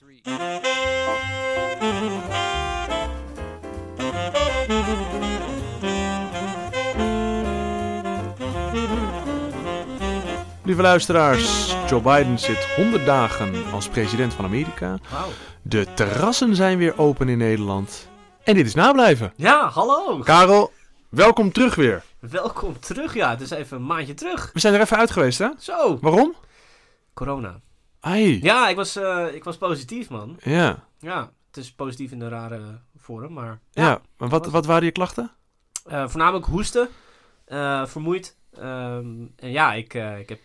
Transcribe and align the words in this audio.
three. 0.00 0.22
Lieve 10.64 10.82
luisteraars, 10.82 11.74
Joe 11.88 12.00
Biden 12.00 12.38
zit 12.38 12.74
100 12.76 13.06
dagen 13.06 13.72
als 13.72 13.88
president 13.88 14.34
van 14.34 14.44
Amerika. 14.44 14.98
De 15.62 15.86
terrassen 15.94 16.54
zijn 16.54 16.78
weer 16.78 16.98
open 16.98 17.28
in 17.28 17.38
Nederland. 17.38 18.08
En 18.44 18.54
dit 18.54 18.66
is 18.66 18.74
nablijven. 18.74 19.32
Ja, 19.36 19.68
hallo. 19.68 20.18
Karel, 20.18 20.72
welkom 21.08 21.52
terug 21.52 21.74
weer. 21.74 22.02
Welkom 22.18 22.80
terug. 22.80 23.14
Ja, 23.14 23.30
het 23.30 23.40
is 23.40 23.50
even 23.50 23.76
een 23.76 23.86
maandje 23.86 24.14
terug. 24.14 24.50
We 24.52 24.60
zijn 24.60 24.74
er 24.74 24.80
even 24.80 24.96
uit 24.96 25.10
geweest, 25.10 25.38
hè? 25.38 25.48
Zo. 25.58 25.98
Waarom? 26.00 26.34
Corona. 27.14 27.60
Ai. 28.00 28.42
Ja, 28.42 28.68
ik 28.68 28.76
was, 28.76 28.96
eh, 28.96 29.26
ik 29.34 29.44
was 29.44 29.56
positief, 29.56 30.10
man. 30.10 30.36
Ja. 30.44 30.84
Ja, 30.98 31.32
het 31.46 31.56
is 31.56 31.72
positief 31.72 32.10
in 32.12 32.18
de 32.18 32.28
rare 32.28 32.80
vorm, 32.96 33.32
maar... 33.32 33.60
Ja. 33.70 34.00
Maar 34.16 34.28
wat, 34.28 34.46
wat 34.46 34.66
waren 34.66 34.84
je 34.84 34.90
klachten? 34.90 35.30
Eh, 35.84 36.08
voornamelijk 36.08 36.46
hoesten. 36.46 36.88
eh, 37.44 37.86
vermoeid. 37.86 38.36
Ehm, 38.52 39.06
en 39.36 39.50
ja, 39.50 39.72
ik, 39.72 39.94
ik 39.94 40.28
heb 40.28 40.38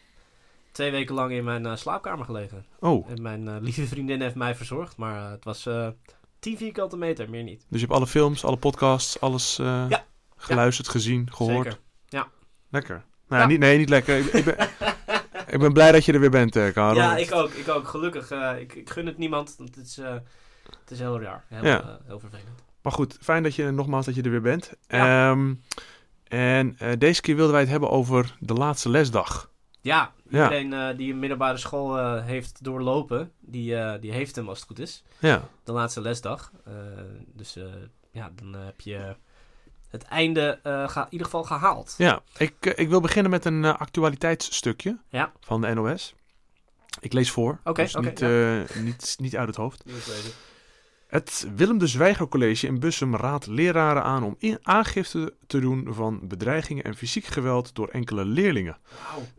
twee 0.72 0.91
weken 0.91 1.16
lang 1.16 1.32
in 1.32 1.44
mijn 1.44 1.77
slaapkamer 1.77 2.26
gelegen. 2.26 2.66
Oh, 2.80 3.10
En 3.10 3.22
mijn 3.22 3.60
lieve 3.63 3.88
vriendin 3.88 4.22
heeft 4.22 4.35
mij 4.35 4.55
verzorgd. 4.55 4.98
Maar 4.98 5.32
het 5.32 5.44
was 5.44 5.68
10 6.40 6.58
vierkante 6.58 6.98
meter, 6.98 7.30
meer 7.30 7.44
niet. 7.44 7.60
dus 7.70 7.80
je 7.82 7.85
hebt 7.85 7.98
alle 7.98 8.08
films, 8.08 8.44
alle 8.46 8.58
podcasts, 8.58 9.20
alles 9.20 9.55
Ja. 9.55 10.05
geluisterd, 10.35 10.88
gezien, 10.88 11.32
gehoord. 11.34 11.66
Zeker. 11.66 11.80
Lekker. 12.70 13.04
Nou, 13.27 13.41
Ja. 13.41 13.48
Niet, 13.48 13.60
nee, 13.60 13.77
niet 13.77 13.90
lekker. 13.90 14.18
Ik, 14.18 14.26
ik, 14.34 14.46
ben, 14.46 14.55
ik 15.48 15.59
ben 15.59 15.73
blij 15.73 15.91
dat 15.91 16.05
je 16.05 16.13
er 16.13 16.20
weer 16.20 16.30
bent, 16.30 16.55
eh, 16.55 16.73
Karel. 16.73 16.95
Ja, 16.95 17.17
ik 17.17 17.31
ook. 17.34 17.49
Ik 17.52 17.70
ook. 17.70 17.88
Gelukkig. 17.88 18.31
eh, 18.31 18.59
ik, 18.59 18.73
ik 18.76 18.90
gun 18.90 19.05
het 19.05 19.17
niemand. 19.17 19.55
Want 19.58 19.76
het 19.76 19.85
is, 19.85 19.98
eh, 19.98 20.13
het 20.80 20.91
is 20.91 20.99
heel 20.99 21.21
raar. 21.21 21.45
Heel, 21.48 21.66
Ja. 21.66 21.99
heel 22.08 22.20
vervelend. 22.20 22.63
Maar 22.81 22.91
goed, 22.94 23.18
fijn 23.21 23.44
dat 23.44 23.55
je 23.55 23.71
nogmaals 23.71 24.05
dat 24.05 24.16
je 24.16 24.21
er 24.21 24.29
weer 24.29 24.41
bent. 24.41 24.73
Ja. 24.88 25.32
Ehm, 25.32 25.54
en 26.27 26.77
deze 26.98 27.21
keer 27.21 27.35
wilden 27.35 27.51
wij 27.54 27.62
het 27.62 27.71
hebben 27.71 27.90
over 27.90 28.35
de 28.40 28.54
laatste 28.54 28.90
lesdag. 28.90 29.51
Ja, 29.82 30.13
iedereen 30.29 30.98
die 30.98 31.12
een 31.13 31.20
middelbare 31.20 31.57
school 31.57 32.18
heeft 32.21 32.63
doorlopen, 32.63 33.32
die, 33.40 33.99
die 33.99 34.12
heeft 34.12 34.35
hem 34.35 34.49
als 34.49 34.57
het 34.60 34.68
goed 34.68 34.79
is. 34.79 35.04
Ja. 35.20 35.48
De 35.63 35.71
laatste 35.71 36.01
lesdag. 36.01 36.51
Dus 37.34 37.57
ja, 38.12 38.32
dan 38.35 38.54
heb 38.62 38.82
je 38.82 39.16
het 39.96 40.04
einde 40.04 40.60
eh, 40.63 40.90
ga, 40.90 41.01
in 41.01 41.07
ieder 41.10 41.26
geval 41.26 41.43
gehaald. 41.43 41.93
Ja, 41.98 42.21
ik, 42.38 42.54
eh, 42.60 42.74
ik 42.76 42.90
wil 42.90 43.01
beginnen 43.01 43.32
met 43.32 43.46
een 43.46 43.65
eh, 43.65 43.77
actualiteitsstukje 43.79 44.98
Ja. 45.10 45.32
van 45.40 45.62
de 45.62 45.74
NOS. 45.74 46.13
Ik 46.99 47.13
lees 47.13 47.32
voor, 47.32 47.60
Oké, 47.63 47.82
dus 47.82 47.96
niet, 47.96 48.20
ja. 48.20 48.60
eh, 48.63 48.76
niet, 48.76 49.16
niet 49.20 49.35
uit 49.38 49.48
het 49.48 49.55
hoofd. 49.55 49.84
Het 51.16 51.48
Willem 51.55 51.77
de 51.77 51.88
Zwijger 51.88 52.27
College 52.27 52.68
in 52.68 52.80
Bussum 52.80 53.16
raadt 53.16 53.48
leraren 53.48 54.04
aan 54.04 54.24
om 54.24 54.35
in 54.38 54.60
aangifte 54.62 55.34
te 55.48 55.60
doen 55.60 55.88
van 55.94 56.27
bedreigingen 56.27 56.84
en 56.84 56.96
fysiek 56.96 57.26
geweld 57.26 57.76
door 57.76 57.88
enkele 57.88 58.26
leerlingen. 58.26 58.77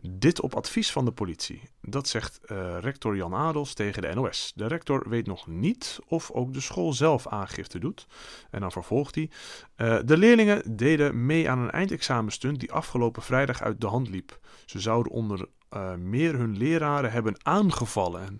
Dit 0.01 0.41
op 0.41 0.55
advies 0.55 0.91
van 0.91 1.05
de 1.05 1.11
politie. 1.11 1.61
Dat 1.81 2.07
zegt 2.07 2.39
eh, 2.45 2.77
rector 2.79 3.15
Jan 3.15 3.33
Adels 3.33 3.73
tegen 3.73 4.01
de 4.01 4.13
NOS. 4.13 4.51
De 4.55 4.67
rector 4.67 5.09
weet 5.09 5.25
nog 5.27 5.47
niet 5.47 5.99
of 6.07 6.31
ook 6.31 6.53
de 6.53 6.61
school 6.61 6.93
zelf 6.93 7.27
aangifte 7.27 7.79
doet. 7.79 8.07
En 8.51 8.59
dan 8.59 8.71
vervolgt 8.71 9.15
hij. 9.15 9.29
eh, 9.75 9.97
de 10.05 10.17
leerlingen 10.17 10.77
deden 10.77 11.25
mee 11.25 11.49
aan 11.49 11.59
een 11.59 11.71
eindexamenstunt 11.71 12.59
die 12.59 12.71
afgelopen 12.71 13.21
vrijdag 13.21 13.61
uit 13.61 13.81
de 13.81 13.87
hand 13.87 14.09
liep. 14.09 14.39
Ze 14.65 14.79
zouden 14.79 15.11
onder 15.11 15.47
eh, 15.69 15.93
meer 15.93 16.35
hun 16.35 16.57
leraren 16.57 17.11
hebben 17.11 17.45
aangevallen. 17.45 18.21
En 18.21 18.39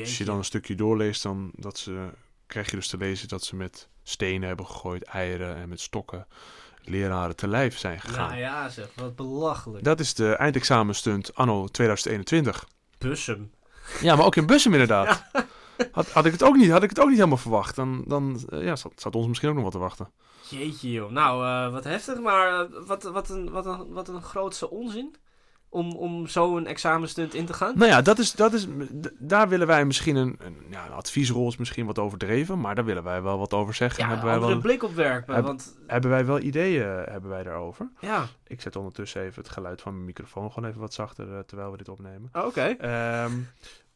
als 0.00 0.18
je 0.18 0.24
dan 0.24 0.36
een 0.36 0.44
stukje 0.44 0.74
doorleest, 0.74 1.22
dan 1.22 1.50
dat 1.54 1.78
ze, 1.78 2.10
krijg 2.52 2.70
je 2.70 2.76
dus 2.76 2.88
te 2.88 2.96
lezen 2.96 3.28
dat 3.28 3.44
ze 3.44 3.56
met 3.56 3.88
stenen 4.02 4.48
hebben 4.48 4.66
gegooid, 4.66 5.02
eieren 5.02 5.56
en 5.56 5.68
met 5.68 5.80
stokken 5.80 6.26
leraren 6.84 7.36
te 7.36 7.48
lijf 7.48 7.78
zijn 7.78 8.00
gegaan. 8.00 8.28
Nou 8.28 8.40
ja, 8.40 8.68
zeg, 8.68 8.88
wat 8.94 9.16
belachelijk. 9.16 9.84
Dat 9.84 10.00
is 10.00 10.14
de 10.14 10.34
eindexamenstunt 10.34 11.34
anno 11.34 11.66
2021. 11.66 12.66
Bussum. 12.98 13.50
Ja, 14.00 14.16
maar 14.16 14.26
ook 14.26 14.36
in 14.36 14.46
Bussum 14.46 14.72
inderdaad. 14.72 15.22
Had, 15.92 16.10
had, 16.10 16.24
ik 16.24 16.32
het 16.32 16.42
ook 16.42 16.56
niet, 16.56 16.70
had 16.70 16.82
ik 16.82 16.88
het 16.88 17.00
ook 17.00 17.08
niet 17.08 17.16
helemaal 17.16 17.36
verwacht. 17.36 17.76
Dan, 17.76 18.04
dan 18.06 18.40
eh, 18.48 18.62
ja, 18.64 18.76
zat, 18.76 18.92
zat 18.96 19.14
ons 19.14 19.26
misschien 19.26 19.48
ook 19.48 19.54
nog 19.54 19.64
wat 19.64 19.72
te 19.72 19.78
wachten. 19.78 20.10
Jeetje 20.48 20.90
joh. 20.90 21.10
Nou, 21.10 21.46
eh, 21.46 21.72
wat 21.72 21.84
heftig, 21.84 22.20
maar 22.20 22.60
eh, 22.60 22.86
wat, 22.86 23.02
wat, 23.02 23.28
een, 23.28 23.50
wat, 23.50 23.66
een, 23.66 23.92
wat 23.92 24.08
een 24.08 24.22
grootste 24.22 24.70
onzin. 24.70 25.14
Om, 25.74 25.92
om 25.92 26.26
zo 26.26 26.56
een 26.56 26.66
examenstunt 26.66 27.34
in 27.34 27.44
te 27.46 27.52
gaan. 27.52 27.72
Nou 27.78 27.90
ja, 27.90 28.02
dat 28.02 28.18
is, 28.18 28.32
dat 28.32 28.52
is, 28.52 28.66
daar 29.18 29.48
willen 29.48 29.66
wij 29.66 29.84
misschien 29.84 30.16
een, 30.16 30.36
een, 30.38 30.56
ja, 30.70 30.86
een 30.86 30.92
adviesrol 30.92 31.48
is 31.48 31.56
misschien 31.56 31.86
wat 31.86 31.98
overdreven. 31.98 32.60
Maar 32.60 32.74
daar 32.74 32.84
willen 32.84 33.02
wij 33.02 33.22
wel 33.22 33.38
wat 33.38 33.52
over 33.52 33.74
zeggen. 33.74 33.98
Ja, 33.98 34.04
een 34.04 34.10
hebben, 34.18 34.40
wij 34.40 34.48
wel, 34.48 34.60
blik 34.60 34.82
op 34.82 34.94
werpen. 34.94 35.34
Heb- 35.34 35.44
Want 35.44 35.78
hebben 35.86 36.10
wij 36.10 36.26
wel 36.26 36.40
ideeën 36.40 36.82
hebben 36.88 37.30
wij 37.30 37.42
daarover. 37.42 37.90
ja, 38.00 38.26
Ik 38.46 38.60
zet 38.60 38.76
ondertussen 38.76 39.22
even 39.22 39.42
het 39.42 39.50
geluid 39.52 39.80
van 39.80 39.92
mijn 39.92 40.04
microfoon 40.04 40.52
gewoon 40.52 40.68
even 40.68 40.80
wat 40.80 40.94
zachter 40.94 41.32
eh, 41.34 41.38
terwijl 41.38 41.70
we 41.70 41.76
dit 41.76 41.88
opnemen. 41.88 42.30
oké. 42.32 42.60
Ehm, 42.78 43.32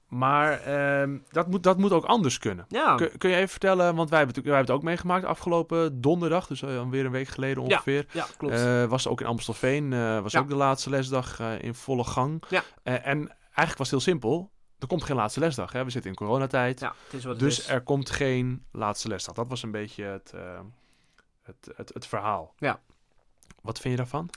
maar 0.09 0.61
ehm, 0.61 1.19
dat, 1.31 1.49
moet, 1.49 1.63
dat 1.63 1.79
moet 1.79 1.93
ook 1.93 2.05
anders 2.05 2.39
kunnen. 2.39 2.65
Ja, 2.69 2.95
Kun, 2.95 3.19
kun 3.19 3.31
je 3.31 3.37
even 3.37 3.49
vertellen, 3.49 3.95
want 3.95 4.11
wij 4.11 4.19
hebben, 4.19 4.37
het, 4.37 4.45
wij 4.45 4.55
hebben 4.55 4.75
het 4.75 4.83
ook 4.83 4.89
meegemaakt 4.89 5.25
afgelopen 5.25 6.01
donderdag, 6.01 6.47
dus 6.47 6.63
uh, 6.63 6.89
weer 6.89 7.05
een 7.05 7.11
week 7.11 7.29
geleden 7.29 7.63
ongeveer. 7.63 8.07
ja, 8.11 8.27
klopt. 8.37 8.55
Eh, 8.55 8.85
was 8.85 9.09
ook 9.09 9.21
in 9.21 9.27
Amstelveen, 9.27 9.93
uh, 9.93 10.21
was 10.21 10.33
Ja. 10.33 10.41
ook 10.41 10.49
de 10.49 10.55
laatste 10.55 10.91
lesdag 10.91 11.41
in 11.41 11.75
volle 11.75 12.05
gang. 12.05 12.43
Ja. 12.49 12.63
En 12.83 13.03
eigenlijk 13.05 13.79
was 13.79 13.91
het 13.91 13.91
heel 13.91 14.01
simpel, 14.01 14.51
er 14.79 14.87
komt 14.87 15.05
geen 15.05 15.17
laatste 15.17 15.41
lesdag. 15.41 15.73
Hè? 15.73 15.85
We 15.85 15.91
zitten 15.91 16.11
in 16.11 16.17
coronatijd, 16.17 16.81
ja, 16.81 16.95
het 17.05 17.13
is 17.15 17.25
wat 17.25 17.33
het 17.33 17.43
dus 17.43 17.59
is. 17.59 17.69
er 17.69 17.83
komt 17.83 18.11
geen 18.11 18.65
laatste 18.73 19.09
lesdag. 19.09 19.35
Dat 19.35 19.49
was 19.49 19.63
een 19.63 19.71
beetje 19.71 20.05
het, 20.05 20.33
het, 21.43 21.73
het, 21.77 21.95
het, 21.95 22.07
verhaal. 22.07 22.55
Ja. 22.59 22.81
Wat 23.63 23.79
vind 23.81 23.95
je 23.95 24.01
daarvan? 24.01 24.31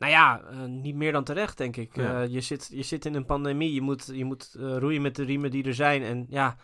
Nou 0.00 0.12
ja, 0.12 0.42
uh, 0.52 0.64
niet 0.64 0.94
meer 0.94 1.12
dan 1.12 1.24
terecht, 1.24 1.56
denk 1.56 1.76
ik. 1.76 1.96
Ja. 1.96 2.22
Uh, 2.22 2.28
je, 2.28 2.40
zit, 2.40 2.68
je 2.72 2.82
zit 2.82 3.04
in 3.04 3.14
een 3.14 3.24
pandemie, 3.24 3.72
je 3.72 3.80
moet, 3.80 4.10
je 4.12 4.24
moet 4.24 4.54
uh, 4.58 4.76
roeien 4.76 5.02
met 5.02 5.16
de 5.16 5.22
riemen 5.22 5.50
die 5.50 5.64
er 5.64 5.74
zijn. 5.74 6.02
En 6.02 6.26
ja, 6.28 6.56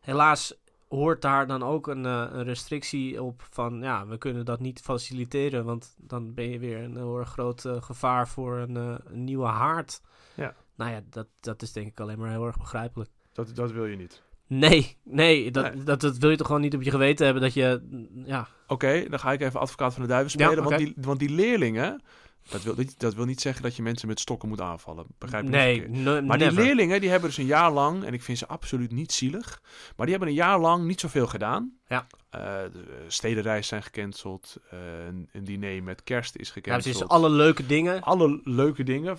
helaas 0.00 0.54
hoort 0.88 1.22
daar 1.22 1.46
dan 1.46 1.62
ook 1.62 1.86
een, 1.86 2.04
een 2.04 2.44
restrictie 2.44 3.22
op 3.22 3.46
van... 3.50 3.80
ja, 3.80 4.06
we 4.06 4.18
kunnen 4.18 4.44
dat 4.44 4.60
niet 4.60 4.80
faciliteren, 4.80 5.64
want 5.64 5.94
dan 5.98 6.34
ben 6.34 6.50
je 6.50 6.58
weer 6.58 6.78
een 6.78 6.96
heel 6.96 7.18
erg 7.18 7.28
groot 7.28 7.64
gevaar 7.80 8.28
voor 8.28 8.58
een, 8.58 8.74
een 8.74 9.24
nieuwe 9.24 9.46
haard. 9.46 10.00
Ja. 10.34 10.54
Nou 10.76 10.90
ja, 10.90 11.00
dat, 11.10 11.26
dat 11.40 11.62
is 11.62 11.72
denk 11.72 11.86
ik 11.86 12.00
alleen 12.00 12.18
maar 12.18 12.30
heel 12.30 12.46
erg 12.46 12.58
begrijpelijk. 12.58 13.10
Dat, 13.32 13.54
dat 13.54 13.72
wil 13.72 13.86
je 13.86 13.96
niet. 13.96 14.22
Nee, 14.46 14.96
nee 15.02 15.50
dat, 15.50 15.74
Nee. 15.74 15.84
Dat, 15.84 16.00
dat 16.00 16.18
wil 16.18 16.30
je 16.30 16.36
toch 16.36 16.46
gewoon 16.46 16.62
niet 16.62 16.74
op 16.74 16.82
je 16.82 16.90
geweten 16.90 17.24
hebben 17.24 17.42
dat 17.42 17.54
je... 17.54 17.82
Ja, 18.24 18.40
Oké, 18.40 18.72
okay, 18.72 19.08
dan 19.08 19.18
ga 19.18 19.32
ik 19.32 19.40
even 19.40 19.60
advocaat 19.60 19.92
van 19.92 20.02
de 20.02 20.08
duiven 20.08 20.30
spelen. 20.30 20.54
Ja, 20.54 20.58
okay. 20.58 20.70
want, 20.70 20.94
die, 20.94 21.04
want 21.04 21.18
die 21.18 21.30
leerlingen, 21.30 22.02
dat 22.50 22.62
wil, 22.62 22.74
niet, 22.76 23.00
dat 23.00 23.14
wil 23.14 23.24
niet 23.24 23.40
zeggen 23.40 23.62
dat 23.62 23.76
je 23.76 23.82
mensen 23.82 24.08
met 24.08 24.20
stokken 24.20 24.48
moet 24.48 24.60
aanvallen. 24.60 25.06
Begrijp 25.18 25.44
me 25.44 25.50
nee, 25.50 25.88
no, 25.88 26.22
Maar 26.22 26.38
never. 26.38 26.54
die 26.54 26.64
leerlingen, 26.64 27.00
die 27.00 27.10
hebben 27.10 27.28
dus 27.28 27.38
een 27.38 27.46
jaar 27.46 27.72
lang, 27.72 28.04
en 28.04 28.12
ik 28.14 28.22
vind 28.22 28.38
ze 28.38 28.46
absoluut 28.46 28.92
niet 28.92 29.12
zielig, 29.12 29.62
maar 29.96 30.06
die 30.06 30.14
hebben 30.16 30.28
een 30.28 30.40
jaar 30.40 30.60
lang 30.60 30.84
niet 30.84 31.00
zoveel 31.00 31.26
gedaan. 31.26 31.72
Ja. 31.88 32.06
Uh, 32.34 32.40
de 32.72 33.04
stedenreis 33.06 33.66
zijn 33.68 33.82
gecanceld, 33.82 34.56
uh, 34.72 34.78
een, 35.06 35.28
een, 35.32 35.44
diner 35.44 35.82
met 35.82 36.02
kerst 36.02 36.36
is 36.36 36.46
Ja, 36.46 36.52
gecanceld. 36.52 36.94
precies. 36.94 37.08
Alle 37.10 37.30
leuke 37.30 37.66
dingen. 37.66 38.02
Alle 38.02 38.40
leuke 38.44 38.82
dingen, 38.82 39.18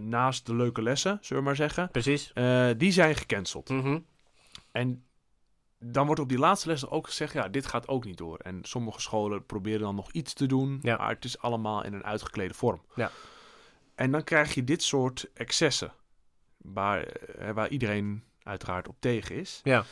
naast 0.00 0.46
de 0.46 0.54
leuke 0.54 0.82
lessen, 0.82 1.18
zullen 1.20 1.42
we 1.42 1.48
maar 1.48 1.56
zeggen, 1.56 1.90
Precies. 1.90 2.30
uh, 2.34 2.68
die 2.76 2.92
zijn 2.92 3.14
gecanceld. 3.14 3.68
Mm 3.68 3.80
-hmm. 3.80 4.04
En 4.72 5.04
dan 5.78 6.06
wordt 6.06 6.20
op 6.20 6.28
die 6.28 6.38
laatste 6.38 6.68
les 6.68 6.88
ook 6.88 7.06
gezegd, 7.06 7.32
ja, 7.32 7.48
dit 7.48 7.66
gaat 7.66 7.88
ook 7.88 8.04
niet 8.04 8.18
door. 8.18 8.38
En 8.38 8.58
sommige 8.62 9.00
scholen 9.00 9.46
proberen 9.46 9.80
dan 9.80 9.94
nog 9.94 10.10
iets 10.12 10.32
te 10.32 10.46
doen, 10.46 10.78
ja. 10.82 10.96
maar 10.96 11.08
het 11.08 11.24
is 11.24 11.38
allemaal 11.38 11.84
in 11.84 11.92
een 11.92 12.04
uitgeklede 12.04 12.54
vorm. 12.54 12.82
Ja. 12.94 13.10
En 13.94 14.10
dan 14.10 14.24
krijg 14.24 14.54
je 14.54 14.64
dit 14.64 14.82
soort 14.82 15.30
excessen, 15.34 15.92
waar, 16.56 17.02
eh, 17.02 17.50
waar 17.50 17.68
iedereen 17.68 18.24
uiteraard 18.42 18.88
op 18.88 18.96
tegen 18.98 19.36
is. 19.36 19.60
Ja. 19.62 19.84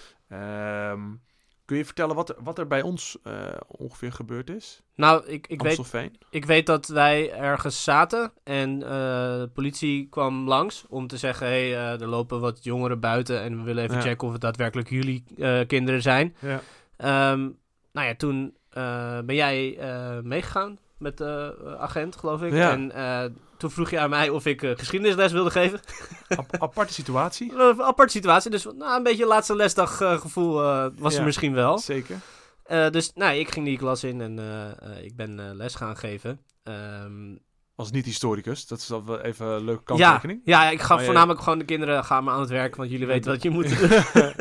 Um, 0.91 1.22
kun 1.65 1.77
je 1.77 1.84
vertellen 1.84 2.15
wat, 2.15 2.34
wat 2.39 2.59
er 2.59 2.66
bij 2.66 2.83
ons 2.83 3.19
uh, 3.27 3.33
ongeveer 3.66 4.13
gebeurd 4.13 4.51
is? 4.51 4.83
Nou, 4.95 5.27
ik, 5.27 5.47
ik, 5.47 5.63
weet, 5.63 5.93
ik 6.31 6.45
weet 6.45 6.66
dat 6.66 6.87
wij 6.87 7.33
ergens 7.33 7.84
zaten 7.84 8.33
en 8.45 8.81
uh, 8.81 8.89
de 8.89 9.51
politie 9.55 10.09
kwam 10.09 10.49
langs 10.49 10.84
om 10.89 11.07
te 11.07 11.16
zeggen: 11.16 11.47
hé, 11.47 11.71
hey, 11.71 11.95
uh, 11.95 12.01
er 12.01 12.07
lopen 12.09 12.41
wat 12.41 12.65
jongeren 12.65 13.01
buiten 13.01 13.41
en 13.41 13.57
we 13.59 13.63
willen 13.63 13.83
even 13.84 13.97
Ja. 13.97 14.03
checken 14.03 14.27
of 14.27 14.33
het 14.33 14.43
daadwerkelijk 14.43 14.91
jullie 14.91 15.25
kinderen 15.66 16.03
zijn. 16.03 16.37
Ja. 16.39 16.61
Um, 17.33 17.59
nou 17.93 18.07
ja, 18.07 18.15
toen 18.15 18.55
ben 19.27 19.34
jij 19.34 19.78
meegegaan 20.22 20.78
met 20.99 21.19
de 21.19 21.57
agent, 21.79 22.17
geloof 22.17 22.43
ik. 22.43 22.53
Ja. 22.53 22.71
En 22.71 22.93
uh, 22.97 23.25
toen 23.59 23.71
vroeg 23.71 23.91
je 23.91 23.99
aan 23.99 24.11
mij 24.11 24.29
of 24.29 24.47
ik 24.47 24.61
geschiedenisles 24.77 25.33
wilde 25.33 25.51
geven. 25.51 25.81
Ap 26.37 26.57
aparte 26.59 26.93
situatie. 26.93 27.53
aparte 27.83 28.13
situatie. 28.13 28.51
Dus 28.51 28.65
nou, 28.65 28.97
een 28.97 29.03
beetje 29.03 29.27
laatste 29.27 29.57
lesdag 29.57 29.97
gevoel 29.97 30.53
was 30.99 31.13
ja, 31.13 31.19
er 31.19 31.25
misschien 31.25 31.55
wel. 31.55 31.79
Zeker. 31.79 32.17
Dus 32.91 33.13
nou, 33.15 33.35
ik 33.37 33.51
ging 33.51 33.67
die 33.67 33.79
klas 33.79 34.05
in 34.05 34.21
en 34.21 34.39
ik 35.03 35.17
ben 35.17 35.57
les 35.57 35.75
gaan 35.75 35.97
geven. 35.97 36.41
Um, 37.05 37.39
Als 37.77 37.91
niet-historicus. 37.91 38.67
Dat 38.67 38.79
is 38.79 38.87
dan 38.87 39.07
wel 39.07 39.21
even 39.21 39.47
een 39.47 39.65
leuke 39.65 39.95
Ja, 39.97 40.09
kanttekening. 40.09 40.41
ja, 40.45 40.71
ik 40.71 40.81
ga 40.81 40.89
Maar 40.89 40.99
je- 40.99 41.05
voornamelijk 41.05 41.43
gewoon 41.43 41.59
de 41.59 41.65
kinderen 41.65 42.05
gaan 42.05 42.25
maar 42.25 42.35
aan 42.35 42.41
het 42.41 42.49
werk, 42.49 42.77
want 42.77 42.91
jullie 42.91 43.07
weten 43.07 43.31
wat 43.33 43.43
je 43.43 43.51
moet 43.51 43.69
doen. 43.79 43.89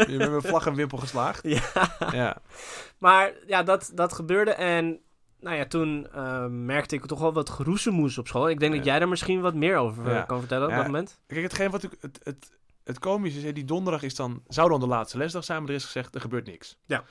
je 0.08 0.16
bent 0.18 0.32
met 0.32 0.46
vlag 0.48 0.66
en 0.66 0.76
wimpel 0.76 0.98
geslaagd. 0.98 1.44
ja. 1.44 1.62
Ja. 2.12 2.38
Maar 2.98 3.32
ja, 3.48 3.64
dat, 3.64 3.92
dat 3.94 4.14
gebeurde 4.14 4.52
en 4.52 5.00
nou 5.44 5.56
ja, 5.56 5.66
toen 5.66 6.08
eh, 6.12 6.46
merkte 6.48 6.96
ik 6.96 7.06
toch 7.06 7.20
wel 7.20 7.34
wat 7.34 7.50
geroezemoes 7.50 8.18
op 8.18 8.28
school. 8.28 8.50
Ik 8.50 8.60
denk 8.60 8.76
dat 8.76 8.86
jij 8.86 9.00
daar 9.00 9.08
misschien 9.10 9.42
wat 9.42 9.54
meer 9.56 9.78
over 9.78 10.08
eh, 10.08 10.14
Ja. 10.14 10.22
kan 10.22 10.40
vertellen 10.40 10.66
op 10.66 10.70
Ja. 10.72 10.78
dat 10.78 10.86
moment. 10.86 11.20
Kijk, 11.28 11.42
hetgeen 11.42 11.72
wat 11.72 11.84
ik, 11.84 11.92
het, 12.00 12.20
het, 12.24 12.52
het 12.84 13.00
komische 13.00 13.38
is, 13.38 13.44
hè, 13.44 13.54
die 13.54 13.66
donderdag 13.66 14.04
is 14.04 14.16
dan, 14.16 14.44
zou 14.48 14.70
dan 14.70 14.80
de 14.80 14.88
laatste 14.88 15.18
lesdag 15.18 15.44
zijn, 15.44 15.60
maar 15.62 15.70
er 15.70 15.76
is 15.76 15.86
gezegd, 15.86 16.16
er 16.16 16.22
gebeurt 16.22 16.46
niks. 16.48 16.78
Ja. 16.86 17.04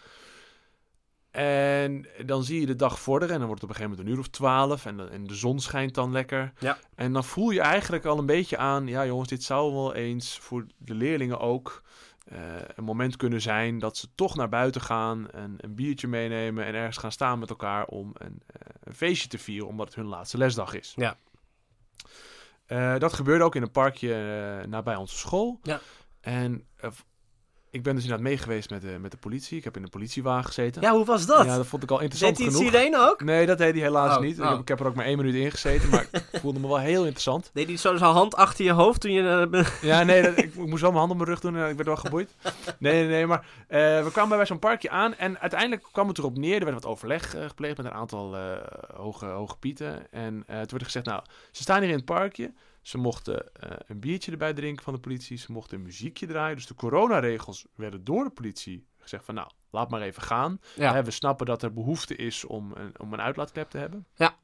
En 1.31 2.07
dan 2.27 2.45
zie 2.45 2.61
je 2.61 2.67
de 2.67 2.77
dag 2.77 3.01
vorderen 3.01 3.33
en 3.35 3.39
dan 3.39 3.47
wordt 3.49 3.63
het 3.63 3.71
op 3.71 3.77
een 3.77 3.83
gegeven 3.83 4.05
moment 4.05 4.09
een 4.09 4.25
uur 4.25 4.31
of 4.31 4.39
twaalf 4.39 4.87
en, 4.87 5.11
en 5.11 5.25
de 5.27 5.35
zon 5.35 5.61
schijnt 5.61 5.95
dan 5.95 6.13
lekker. 6.13 6.53
Ja. 6.59 6.79
En 6.95 7.13
dan 7.13 7.25
voel 7.25 7.51
je 7.51 7.61
eigenlijk 7.61 8.05
al 8.05 8.19
een 8.19 8.27
beetje 8.27 8.57
aan, 8.57 8.87
ja 8.87 9.07
jongens, 9.07 9.29
dit 9.29 9.43
zou 9.43 9.73
wel 9.73 9.95
eens 9.95 10.39
voor 10.39 10.67
de 10.79 10.95
leerlingen 10.95 11.39
ook 11.41 11.83
eh, 12.25 12.39
een 12.75 12.85
moment 12.85 13.17
kunnen 13.17 13.41
zijn 13.41 13.79
dat 13.79 13.97
ze 13.97 14.09
toch 14.15 14.37
naar 14.37 14.49
buiten 14.49 14.81
gaan 14.81 15.31
en 15.31 15.55
een 15.57 15.75
biertje 15.75 16.09
meenemen 16.09 16.65
en 16.65 16.75
ergens 16.75 16.97
gaan 16.97 17.13
staan 17.13 17.39
met 17.39 17.51
elkaar 17.51 17.87
om 17.87 18.11
een, 18.15 18.43
eh, 18.47 18.61
een 18.81 18.95
feestje 18.95 19.29
te 19.29 19.39
vieren, 19.39 19.69
omdat 19.69 19.87
het 19.87 19.95
hun 19.95 20.07
laatste 20.07 20.39
lesdag 20.39 20.75
is. 20.75 20.93
Ja. 20.97 21.17
Eh, 22.67 22.99
dat 22.99 23.13
gebeurde 23.13 23.45
ook 23.45 23.55
in 23.55 23.63
een 23.63 23.71
parkje 23.71 24.65
nabij 24.69 24.97
onze 24.97 25.19
school. 25.19 25.59
Ja. 25.63 25.81
En 26.21 26.67
ik 27.73 27.83
ben 27.83 27.95
dus 27.95 28.03
inderdaad 28.05 28.27
mee 28.27 28.39
geweest 28.39 28.71
met 28.71 28.81
de, 28.83 28.97
met 29.01 29.11
de 29.11 29.17
politie. 29.17 29.59
Ik 29.59 29.65
heb 29.65 29.77
in 29.77 29.83
de 29.83 29.89
politiewagen 29.89 30.45
gezeten. 30.45 30.83
Ja, 30.83 30.93
hoe 30.93 31.05
was 31.05 31.27
dat? 31.27 31.45
Ja, 31.45 31.57
dat 31.57 31.67
vond 31.67 31.83
ik 31.83 31.91
al 31.91 32.01
interessant 32.01 32.37
Deed 32.37 32.47
genoeg. 32.47 32.63
sirene 32.63 33.11
ook? 33.11 33.23
Nee, 33.25 33.47
dat 33.47 33.59
deed 33.59 33.73
hij 33.75 33.83
helaas 33.83 34.17
Oh, 34.17 34.23
niet. 34.23 34.37
Ik, 34.39 34.43
oh. 34.45 34.51
heb, 34.51 34.61
ik 34.61 34.69
heb 34.69 34.81
er 34.81 34.87
ook 34.87 34.95
maar 34.95 35.05
één 35.05 35.17
minuut 35.17 35.35
in 35.35 35.51
gezeten, 35.51 35.89
maar 35.91 36.07
ik 36.33 36.41
voelde 36.41 36.61
me 36.61 36.67
wel 36.69 36.79
heel 36.79 37.01
interessant. 37.03 37.51
Deed 37.53 37.67
hij 37.67 37.77
zo 37.77 37.97
zijn 37.97 38.11
hand 38.11 38.35
achter 38.35 38.65
je 38.65 38.73
hoofd 38.73 39.01
toen 39.01 39.13
je... 39.13 39.49
eh, 39.53 39.67
Ja, 39.83 40.03
nee, 40.03 40.23
dat- 40.23 40.37
ik, 40.45 40.45
ik 40.55 40.67
moest 40.67 40.81
wel 40.83 40.91
mijn 40.91 41.01
hand 41.01 41.11
op 41.11 41.17
mijn 41.17 41.29
rug 41.29 41.41
doen 41.41 41.57
en 41.57 41.69
ik 41.69 41.75
werd 41.75 41.87
wel 41.89 41.97
geboeid. 41.97 42.35
Nee, 42.79 42.93
nee, 42.93 43.07
nee, 43.09 43.27
maar 43.27 43.47
eh, 43.69 43.79
we 44.05 44.09
kwamen 44.13 44.37
bij 44.37 44.47
zo'n 44.47 44.59
parkje 44.59 44.91
aan 44.91 45.15
en 45.15 45.39
uiteindelijk 45.39 45.83
kwam 45.93 46.09
het 46.09 46.19
erop 46.19 46.39
neer. 46.39 46.59
Er 46.59 46.65
werd 46.65 46.83
wat 46.83 46.87
overleg 46.93 47.35
eh, 47.35 47.49
gepleegd 47.49 47.77
met 47.77 47.87
een 47.87 47.93
aantal 47.93 48.37
hoge, 48.95 49.27
hoge 49.27 49.57
pieten. 49.57 50.11
En 50.13 50.33
toen 50.35 50.45
werd 50.47 50.73
er 50.73 50.85
gezegd, 50.85 51.07
nou, 51.07 51.23
ze 51.51 51.63
staan 51.63 51.81
hier 51.81 51.89
in 51.91 51.97
het 51.97 52.05
parkje. 52.05 52.53
Ze 52.83 52.99
mochten 52.99 53.55
eh, 53.55 53.71
een 53.87 54.01
biertje 54.01 54.31
erbij 54.33 54.53
drinken 54.53 54.85
van 54.85 54.95
de 54.95 55.01
politie. 55.01 55.37
Ze 55.37 55.53
mochten 55.53 55.77
een 55.77 55.83
muziekje 55.83 56.27
draaien. 56.27 56.57
Dus 56.57 56.67
de 56.67 56.75
coronaregels 56.75 57.67
werden 57.75 58.05
door 58.05 58.25
de 58.25 58.31
politie 58.31 58.87
gezegd 58.99 59.25
van, 59.25 59.35
nou, 59.35 59.51
laat 59.71 59.91
maar 59.91 60.01
even 60.01 60.23
gaan. 60.23 60.61
ja. 60.75 60.93
Hè, 60.93 61.05
we 61.05 61.11
snappen 61.11 61.47
dat 61.47 61.63
er 61.63 61.73
behoefte 61.73 62.17
is 62.17 62.45
om 62.45 62.73
een, 62.75 63.01
om 63.01 63.13
een 63.13 63.21
uitlaatklep 63.21 63.71
te 63.71 63.79
hebben. 63.79 64.07
Ja. 64.15 64.37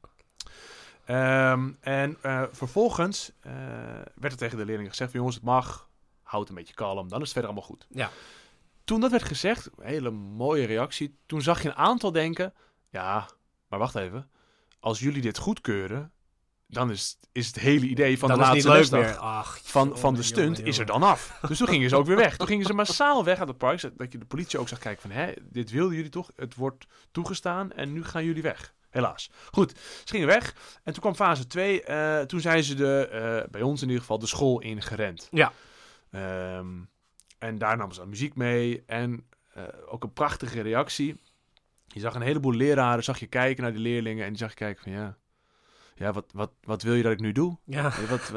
Ehm, 1.05 1.71
en 1.79 2.17
eh, 2.21 2.43
vervolgens 2.51 3.31
eh, 3.39 3.53
werd 4.15 4.33
er 4.33 4.37
tegen 4.37 4.57
de 4.57 4.65
leerlingen 4.65 4.91
gezegd: 4.91 5.11
jongens, 5.11 5.35
het 5.35 5.43
mag, 5.43 5.89
houd 6.21 6.49
een 6.49 6.55
beetje 6.55 6.73
kalm, 6.73 7.07
dan 7.09 7.17
is 7.17 7.23
het 7.23 7.31
verder 7.33 7.51
allemaal 7.51 7.69
goed. 7.69 7.87
Ja. 7.89 8.09
Toen 8.83 8.99
dat 8.99 9.11
werd 9.11 9.23
gezegd, 9.23 9.69
een 9.77 9.85
hele 9.85 10.11
mooie 10.11 10.65
reactie. 10.65 11.17
Toen 11.25 11.41
zag 11.41 11.61
je 11.61 11.69
een 11.69 11.75
aantal 11.75 12.11
denken: 12.11 12.53
ja, 12.89 13.29
maar 13.67 13.79
wacht 13.79 13.95
even. 13.95 14.29
Als 14.79 14.99
jullie 14.99 15.21
dit 15.21 15.37
goedkeuren, 15.37 16.11
dan 16.71 16.91
is, 16.91 17.17
is 17.31 17.47
het 17.47 17.59
hele 17.59 17.85
idee 17.85 18.19
van 18.19 18.29
Dan 18.29 18.37
de 18.37 18.43
is 18.43 18.49
laatste 18.49 18.97
leuk 18.97 19.05
meer. 19.05 19.17
Ach, 19.17 19.59
van, 19.63 19.97
van 19.97 20.13
de 20.13 20.23
stunt 20.23 20.57
jongen, 20.57 20.71
is 20.71 20.77
er 20.77 20.85
dan 20.85 21.03
af. 21.03 21.39
Dus 21.47 21.57
toen 21.57 21.67
gingen 21.67 21.89
ze 21.89 21.95
ook 21.95 22.05
weer 22.05 22.15
weg. 22.15 22.37
Toen 22.37 22.47
gingen 22.53 22.65
ze 22.65 22.73
massaal 22.73 23.23
weg 23.23 23.39
uit 23.39 23.47
het 23.47 23.57
park. 23.57 23.81
Dat 23.97 24.11
je 24.11 24.17
de 24.17 24.25
politie 24.25 24.59
ook 24.59 24.67
zag 24.67 24.79
kijken 24.79 25.01
van... 25.01 25.11
Hé, 25.11 25.31
dit 25.41 25.71
wilden 25.71 25.95
jullie 25.95 26.11
toch? 26.11 26.31
Het 26.35 26.55
wordt 26.55 26.85
toegestaan 27.11 27.71
en 27.71 27.93
nu 27.93 28.03
gaan 28.03 28.25
jullie 28.25 28.41
weg. 28.41 28.73
Helaas. 28.89 29.29
Goed, 29.51 29.79
ze 29.79 30.03
gingen 30.05 30.27
weg. 30.27 30.55
En 30.83 30.93
toen 30.93 31.01
kwam 31.01 31.15
fase 31.15 31.47
2. 31.47 31.83
eh, 31.83 32.21
toen 32.21 32.39
zijn 32.39 32.63
ze 32.63 32.75
de, 32.75 33.07
eh, 33.07 33.51
bij 33.51 33.61
ons 33.61 33.81
in 33.81 33.87
ieder 33.87 34.01
geval 34.01 34.19
de 34.19 34.27
school 34.27 34.61
ingerend. 34.61 35.27
Ja. 35.31 35.51
Ehm, 36.11 36.67
en 37.37 37.57
daar 37.57 37.77
namen 37.77 37.93
ze 37.93 37.99
dan 37.99 38.09
muziek 38.09 38.35
mee. 38.35 38.83
En 38.85 39.27
eh, 39.53 39.63
ook 39.87 40.03
een 40.03 40.13
prachtige 40.13 40.61
reactie. 40.61 41.21
Je 41.85 41.99
zag 41.99 42.15
een 42.15 42.21
heleboel 42.21 42.53
leraren, 42.53 43.03
zag 43.03 43.19
je 43.19 43.27
kijken 43.27 43.63
naar 43.63 43.71
die 43.71 43.81
leerlingen. 43.81 44.23
En 44.23 44.29
die 44.29 44.37
zag 44.37 44.49
je 44.49 44.55
kijken 44.55 44.83
van 44.83 44.91
ja... 44.91 45.17
Ja, 45.99 46.11
wat, 46.13 46.25
wat, 46.33 46.51
wat 46.63 46.81
wil 46.81 46.93
je 46.93 47.03
dat 47.03 47.11
ik 47.11 47.19
nu 47.19 47.31
doe? 47.31 47.57
Ja. 47.65 47.83
Wat, 48.09 48.31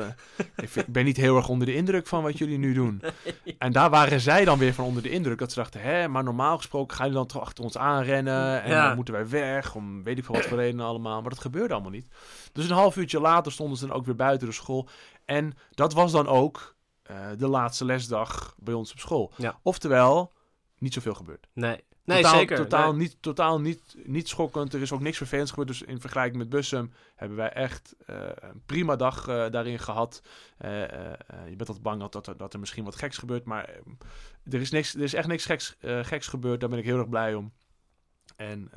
ik, 0.56 0.68
vind- 0.68 0.86
ik 0.86 0.92
ben 0.92 1.04
niet 1.04 1.16
heel 1.16 1.36
erg 1.36 1.48
onder 1.48 1.66
de 1.66 1.74
indruk 1.74 2.06
van 2.06 2.22
wat 2.22 2.38
jullie 2.38 2.58
nu 2.58 2.72
doen. 2.74 3.02
En 3.58 3.72
daar 3.72 3.90
waren 3.90 4.20
zij 4.20 4.44
dan 4.44 4.58
weer 4.58 4.74
van 4.74 4.84
onder 4.84 5.02
de 5.02 5.10
indruk. 5.10 5.38
Dat 5.38 5.52
ze 5.52 5.58
dachten, 5.58 5.80
hè, 5.80 6.08
maar 6.08 6.24
normaal 6.24 6.56
gesproken 6.56 6.96
gaan 6.96 7.06
jullie 7.06 7.20
dan 7.20 7.28
toch 7.30 7.42
achter 7.42 7.64
ons 7.64 7.76
aanrennen. 7.78 8.62
En 8.62 8.70
Ja. 8.70 8.86
dan 8.86 8.96
moeten 8.96 9.14
wij 9.14 9.28
weg, 9.28 9.74
om 9.74 10.02
weet 10.02 10.18
ik 10.18 10.24
veel 10.24 10.34
wat 10.34 10.44
voor 10.44 10.58
redenen 10.58 10.86
allemaal. 10.86 11.20
Maar 11.20 11.30
dat 11.30 11.40
gebeurde 11.40 11.72
allemaal 11.74 11.90
niet. 11.92 12.08
Dus 12.52 12.64
een 12.68 12.76
half 12.76 12.96
uurtje 12.96 13.20
later 13.20 13.52
stonden 13.52 13.78
ze 13.78 13.86
dan 13.86 13.96
ook 13.96 14.04
weer 14.06 14.16
buiten 14.16 14.46
de 14.46 14.54
school. 14.54 14.88
En 15.24 15.52
dat 15.70 15.92
was 15.92 16.12
dan 16.12 16.26
ook 16.26 16.74
eh, 17.02 17.16
de 17.38 17.48
laatste 17.48 17.84
lesdag 17.84 18.54
bij 18.58 18.74
ons 18.74 18.92
op 18.92 18.98
school. 18.98 19.32
Ja. 19.36 19.58
Oftewel, 19.62 20.32
niet 20.78 20.92
zoveel 20.94 21.14
gebeurd. 21.14 21.46
Nee. 21.52 21.80
Nee, 22.04 22.22
totaal, 22.22 22.38
zeker. 22.38 22.56
Totaal, 22.56 22.90
Nee. 22.90 23.00
niet, 23.00 23.16
totaal 23.20 23.60
niet, 23.60 23.96
niet 24.04 24.28
schokkend. 24.28 24.74
Er 24.74 24.80
is 24.80 24.92
ook 24.92 25.00
niks 25.00 25.16
vervelends 25.16 25.50
gebeurd. 25.50 25.68
Dus 25.68 25.82
in 25.82 26.00
vergelijking 26.00 26.36
met 26.38 26.48
Bussum 26.48 26.92
hebben 27.14 27.36
wij 27.36 27.52
echt 27.52 27.94
eh, 28.06 28.16
een 28.34 28.62
prima 28.66 28.96
dag 28.96 29.28
eh, 29.28 29.50
daarin 29.50 29.78
gehad. 29.78 30.22
Eh, 30.58 30.80
je 31.48 31.56
bent 31.56 31.68
altijd 31.68 31.82
bang 31.82 32.00
dat, 32.00 32.12
dat, 32.12 32.26
er, 32.26 32.36
dat 32.36 32.52
er 32.52 32.60
misschien 32.60 32.84
wat 32.84 32.96
geks 32.96 33.18
gebeurt. 33.18 33.44
Maar 33.44 33.70
er, 34.50 34.60
is 34.60 34.70
niks, 34.70 34.94
er 34.94 35.02
is 35.02 35.14
echt 35.14 35.28
niks 35.28 35.44
geks, 35.44 35.76
geks 36.02 36.26
gebeurd. 36.26 36.60
Daar 36.60 36.68
ben 36.68 36.78
ik 36.78 36.84
heel 36.84 36.98
erg 36.98 37.08
blij 37.08 37.34
om. 37.34 37.52
En 38.36 38.70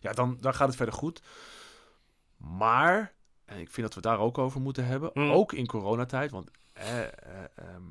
ja, 0.00 0.12
dan, 0.12 0.36
dan 0.40 0.54
gaat 0.54 0.66
het 0.66 0.76
verder 0.76 0.94
goed. 0.94 1.22
Maar, 2.36 3.14
en 3.44 3.58
ik 3.58 3.70
vind 3.70 3.86
dat 3.86 3.94
we 3.94 4.08
het 4.08 4.16
daar 4.16 4.26
ook 4.26 4.38
over 4.38 4.60
moeten 4.60 4.86
hebben. 4.86 5.10
Mm. 5.14 5.30
Ook 5.30 5.52
in 5.52 5.66
coronatijd. 5.66 6.30
Want 6.30 6.50
eh, 6.72 7.02
eh, 7.02 7.10
ehm, 7.54 7.82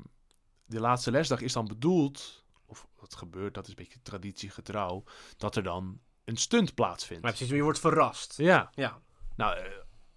de 0.66 0.80
laatste 0.80 1.10
lesdag 1.10 1.40
is 1.40 1.52
dan 1.52 1.66
bedoeld 1.66 2.44
of 2.70 2.86
wat 3.00 3.14
gebeurt, 3.14 3.54
dat 3.54 3.64
is 3.64 3.70
een 3.70 3.76
beetje 3.76 4.02
traditiegetrouw, 4.02 5.04
dat 5.36 5.56
er 5.56 5.62
dan 5.62 6.00
een 6.24 6.36
stunt 6.36 6.74
plaatsvindt. 6.74 7.22
Maar 7.22 7.32
precies, 7.32 7.50
je 7.56 7.62
wordt 7.62 7.78
verrast. 7.80 8.36
Ja, 8.36 8.70
Ja. 8.74 8.98
nou, 9.36 9.56
eh, 9.56 9.64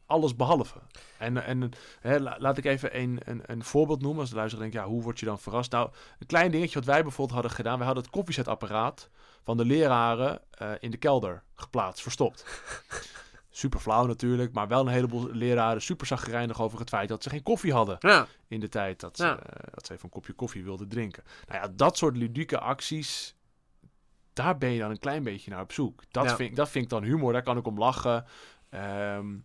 alles 0.05 0.35
behalve. 0.35 0.79
En, 1.17 1.44
en 1.44 1.71
hè, 2.00 2.19
la- 2.19 2.35
laat 2.39 2.57
ik 2.57 2.65
even 2.65 3.00
een, 3.00 3.19
een, 3.23 3.41
een 3.45 3.63
voorbeeld 3.63 4.01
noemen. 4.01 4.19
Als 4.21 4.29
de 4.29 4.35
luisteraar 4.35 4.63
denkt, 4.69 4.79
ja, 4.79 4.91
hoe 4.91 5.01
word 5.03 5.19
je 5.19 5.25
dan 5.25 5.39
verrast? 5.39 5.71
Nou, 5.71 5.91
een 6.19 6.27
klein 6.27 6.51
dingetje 6.51 6.75
wat 6.79 6.88
wij 6.88 7.01
bijvoorbeeld 7.01 7.31
hadden 7.39 7.51
gedaan. 7.57 7.77
We 7.79 7.83
hadden 7.85 8.03
het 8.03 8.11
koffiezetapparaat 8.11 9.09
van 9.44 9.57
de 9.57 9.65
leraren 9.65 10.41
eh, 10.51 10.71
in 10.79 10.91
de 10.91 10.97
kelder 10.97 11.44
geplaatst, 11.55 12.01
verstopt. 12.01 12.45
Super 13.55 13.79
flauw 13.79 14.05
natuurlijk, 14.05 14.53
maar 14.53 14.67
wel 14.67 14.81
een 14.81 14.94
heleboel 14.94 15.29
leraren 15.31 15.81
super 15.81 16.07
zagrijnig 16.07 16.61
over 16.61 16.79
het 16.79 16.89
feit 16.89 17.09
dat 17.09 17.23
ze 17.23 17.29
geen 17.29 17.44
koffie 17.44 17.73
hadden 17.73 17.95
Ja. 18.00 18.27
in 18.47 18.59
de 18.59 18.69
tijd 18.69 19.00
dat 19.00 19.17
ze, 19.17 19.23
Ja. 19.25 19.39
eh, 19.39 19.67
dat 19.73 19.85
ze 19.85 19.91
even 19.94 20.05
een 20.05 20.09
kopje 20.11 20.33
koffie 20.33 20.63
wilden 20.63 20.88
drinken. 20.88 21.23
Nou 21.47 21.61
ja, 21.61 21.71
dat 21.75 21.97
soort 21.97 22.17
ludieke 22.17 22.59
acties, 22.59 23.35
daar 24.33 24.57
ben 24.57 24.69
je 24.69 24.79
dan 24.79 24.89
een 24.91 25.00
klein 25.00 25.23
beetje 25.23 25.51
naar 25.51 25.62
op 25.62 25.72
zoek. 25.72 26.03
Dat, 26.12 26.24
Ja. 26.24 26.36
vind, 26.36 26.50
ik- 26.50 26.55
dat 26.55 26.69
vind 26.69 26.83
ik 26.83 26.89
dan 26.89 27.03
humor, 27.03 27.33
daar 27.33 27.43
kan 27.43 27.57
ik 27.57 27.67
om 27.67 27.77
lachen. 27.77 28.25
Ehm, 28.69 29.36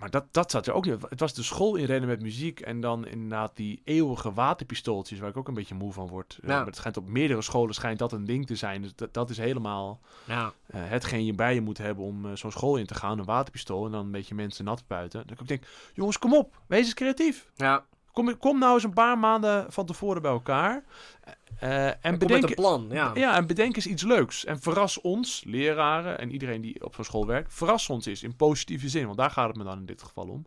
maar 0.00 0.10
dat, 0.10 0.24
dat 0.30 0.50
zat 0.50 0.66
er 0.66 0.72
ook 0.72 0.84
niet. 0.86 0.96
Het 1.08 1.20
was 1.20 1.34
de 1.34 1.42
school 1.42 1.76
inrennen 1.76 2.08
met 2.08 2.22
muziek 2.22 2.60
en 2.60 2.80
dan 2.80 3.06
inderdaad 3.06 3.56
die 3.56 3.80
eeuwige 3.84 4.32
waterpistooltjes, 4.32 5.18
waar 5.18 5.28
ik 5.28 5.36
ook 5.36 5.48
een 5.48 5.54
beetje 5.54 5.74
moe 5.74 5.92
van 5.92 6.08
word. 6.08 6.38
Maar 6.42 6.66
het 6.66 6.76
schijnt 6.76 6.96
op 6.96 7.08
meerdere 7.08 7.42
scholen 7.42 7.74
schijnt 7.74 7.98
dat 7.98 8.12
een 8.12 8.24
ding 8.24 8.46
te 8.46 8.56
zijn. 8.56 8.82
Dus 8.82 8.94
dat, 8.94 9.14
dat 9.14 9.30
is 9.30 9.36
helemaal 9.38 10.00
Ja. 10.24 10.52
eh, 10.66 10.80
hetgeen 10.84 11.24
je 11.24 11.34
bij 11.34 11.54
je 11.54 11.60
moet 11.60 11.78
hebben 11.78 12.04
om 12.04 12.26
eh, 12.26 12.36
zo'n 12.36 12.50
school 12.52 12.76
in 12.76 12.86
te 12.86 12.94
gaan. 12.94 13.18
Een 13.18 13.24
waterpistool 13.24 13.86
en 13.86 13.92
dan 13.92 14.04
een 14.04 14.10
beetje 14.10 14.34
mensen 14.34 14.64
nat 14.64 14.84
buiten. 14.86 15.20
Dat 15.22 15.30
ik 15.30 15.40
ook 15.40 15.48
denk, 15.48 15.64
jongens, 15.94 16.18
kom 16.18 16.34
op, 16.34 16.60
wees 16.66 16.84
eens 16.84 16.94
creatief. 16.94 17.50
Ja. 17.56 17.84
Kom, 18.12 18.38
kom 18.38 18.58
nou 18.58 18.74
eens 18.74 18.84
een 18.84 18.92
paar 18.92 19.18
maanden 19.18 19.72
van 19.72 19.86
tevoren 19.86 20.22
bij 20.22 20.30
elkaar. 20.30 20.84
eh, 21.58 21.86
en, 21.86 21.94
Kom 22.02 22.18
bedenk, 22.18 22.40
met 22.40 22.50
een 22.50 22.56
plan. 22.56 22.86
Ja. 22.90 23.10
ja, 23.14 23.36
en 23.36 23.46
bedenk 23.46 23.76
eens 23.76 23.86
iets 23.86 24.02
leuks. 24.02 24.44
En 24.44 24.60
verras 24.60 25.00
ons, 25.00 25.42
leraren 25.46 26.18
en 26.18 26.30
iedereen 26.32 26.60
die 26.60 26.84
op 26.84 26.94
zo'n 26.94 27.04
school 27.04 27.26
werkt. 27.26 27.54
Verras 27.54 27.88
ons 27.88 28.06
eens 28.06 28.22
in 28.22 28.36
positieve 28.36 28.88
zin. 28.88 29.04
Want 29.06 29.18
daar 29.18 29.30
gaat 29.30 29.48
het 29.48 29.56
me 29.56 29.64
dan 29.64 29.78
in 29.78 29.86
dit 29.86 30.02
geval 30.02 30.28
om. 30.28 30.46